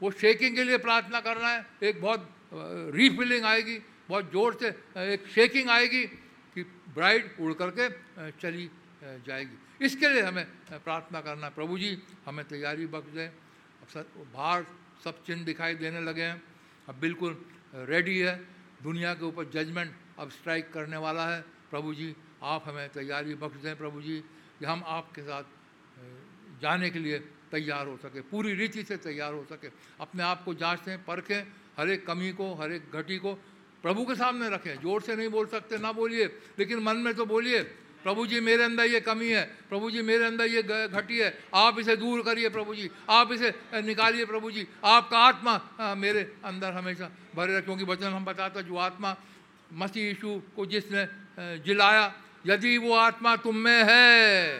[0.00, 2.30] वो शेकिंग के लिए प्रार्थना करना है, एक बहुत
[2.94, 3.78] रीफिलिंग आएगी,
[4.08, 4.68] बहुत ज़ोर से
[5.12, 6.04] एक शेकिंग आएगी
[6.54, 6.62] कि
[6.94, 7.88] ब्राइड उड़ करके
[8.32, 8.70] चली
[9.26, 14.64] जाएगी। इसके लिए हमें प्रार्थना करना प्रभु जी, हमें तैयारी बख्श दें। अब सर बाहर
[15.04, 16.42] सब चिन्ह दिखाई देने लगे हैं।
[16.88, 17.36] अब बिल्कुल
[17.74, 18.34] रेडी है।
[18.82, 23.62] दुनिया के ऊपर जजमेंट अब स्ट्राइक करने वाला है। प्रभु जी, आप हमें तैयारी बख्श
[23.62, 24.18] दें प्रभु जी,
[24.58, 25.44] कि हम आपके साथ
[26.62, 27.18] जाने के लिए
[27.50, 29.68] तैयार हो सके, पूरी रीति से तैयार हो सके।
[30.00, 31.42] अपने आप को जांचें परखें,
[31.78, 33.34] हर एक कमी को, हर एक घटी को
[33.82, 36.24] प्रभु के सामने रखें। ज़ोर से नहीं बोल सकते, ना बोलिए,
[36.58, 37.62] लेकिन मन में तो बोलिए
[38.04, 41.78] प्रभु जी, मेरे अंदर ये कमी है। प्रभु जी, मेरे अंदर ये घटी है। आप
[41.78, 47.10] इसे दूर करिए प्रभु जी। आप इसे निकालिए प्रभु जी। आपका आत्मा मेरे अंदर हमेशा
[47.34, 49.16] भरे रहे, क्योंकि वचन हम बताते जो आत्मा
[49.72, 51.06] मसीह यीशु को जिसने
[51.60, 52.12] जिलाया,
[52.46, 54.58] यदि वो आत्मा तुम में है।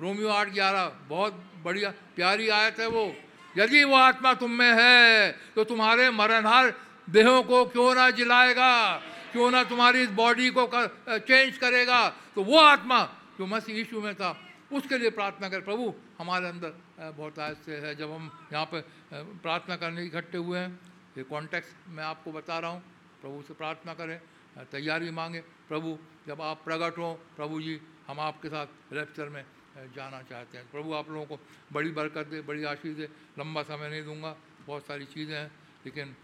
[0.00, 1.32] रोमियो आठ ग्यारह, बहुत
[1.64, 3.14] बढ़िया, प्यारी आयत है वो।
[3.56, 6.72] यदि वो आत्मा तुम में है तो तुम्हारे मरणहार
[7.08, 9.02] देहों को क्यों ना जिलाएगा?
[9.34, 10.86] क्यों ना तुम्हारी इस बॉडी को कर,
[11.26, 12.08] चेंज करेगा?
[12.34, 13.02] तो वो आत्मा
[13.38, 14.30] जो मसीह यीशु में था
[14.70, 16.70] उसके लिए प्रार्थना कर प्रभु हमारे अंदर
[17.12, 18.80] बहुत आज से है। जब हम यहाँ पर
[19.42, 20.70] प्रार्थना करने इकट्ठे हुए हैं
[21.18, 22.82] ये कॉन्टेक्स्ट मैं आपको बता रहा हूँ।
[23.20, 24.18] प्रभु से प्रार्थना करें
[24.70, 29.44] तैयारी मांगे। प्रभु जब आप प्रकट हों प्रभु जी हम आपके साथ रेप्चर में
[29.94, 31.38] जाना चाहते हैं। प्रभु आप लोगों को
[31.72, 33.08] बड़ी बरकत दे बड़ी आशीष दे।
[33.38, 35.50] लंबा समय नहीं दूँगा बहुत सारी चीज़ें हैं
[35.84, 36.14] लेकिन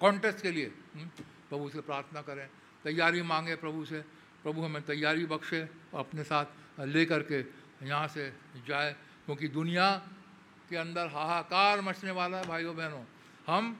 [0.00, 1.08] कॉन्टेस्ट के लिए हम्म,
[1.52, 2.48] प्रभु से प्रार्थना करें।
[2.84, 4.00] तैयारी मांगे प्रभु से।
[4.42, 7.44] प्रभु हमें तैयारी बख्शे और अपने साथ ले करके
[7.86, 8.32] यहाँ से
[8.66, 8.96] जाए,
[9.26, 9.90] क्योंकि दुनिया
[10.70, 13.04] के अंदर हाहाकार मचने वाला है भाइयों बहनों।
[13.46, 13.76] हम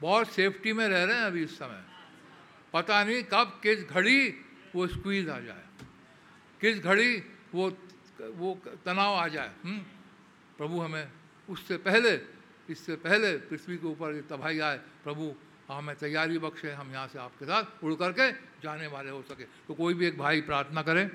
[0.00, 1.82] बहुत सेफ्टी में रह रहे हैं अभी इस समय।
[2.72, 4.36] पता नहीं कब किस घड़ी
[4.74, 5.64] वो स्क्वीज आ जाए।
[6.60, 7.72] किस घड़ी वो
[8.20, 9.72] वो तनाव आ जाए। हुँ?
[9.72, 9.80] हम्म?
[10.58, 11.08] प्रभु हमें
[11.48, 12.20] उससे पहले,
[12.68, 15.34] इससे पहले पृथ्वी के ऊपर तबाही आए। प्रभु
[15.70, 19.74] हमें तैयारी बख्शे हम यहाँ से आपके साथ उड़ करके जाने वाले हो सके। तो
[19.74, 21.10] कोई भी एक भाई प्रार्थना करें।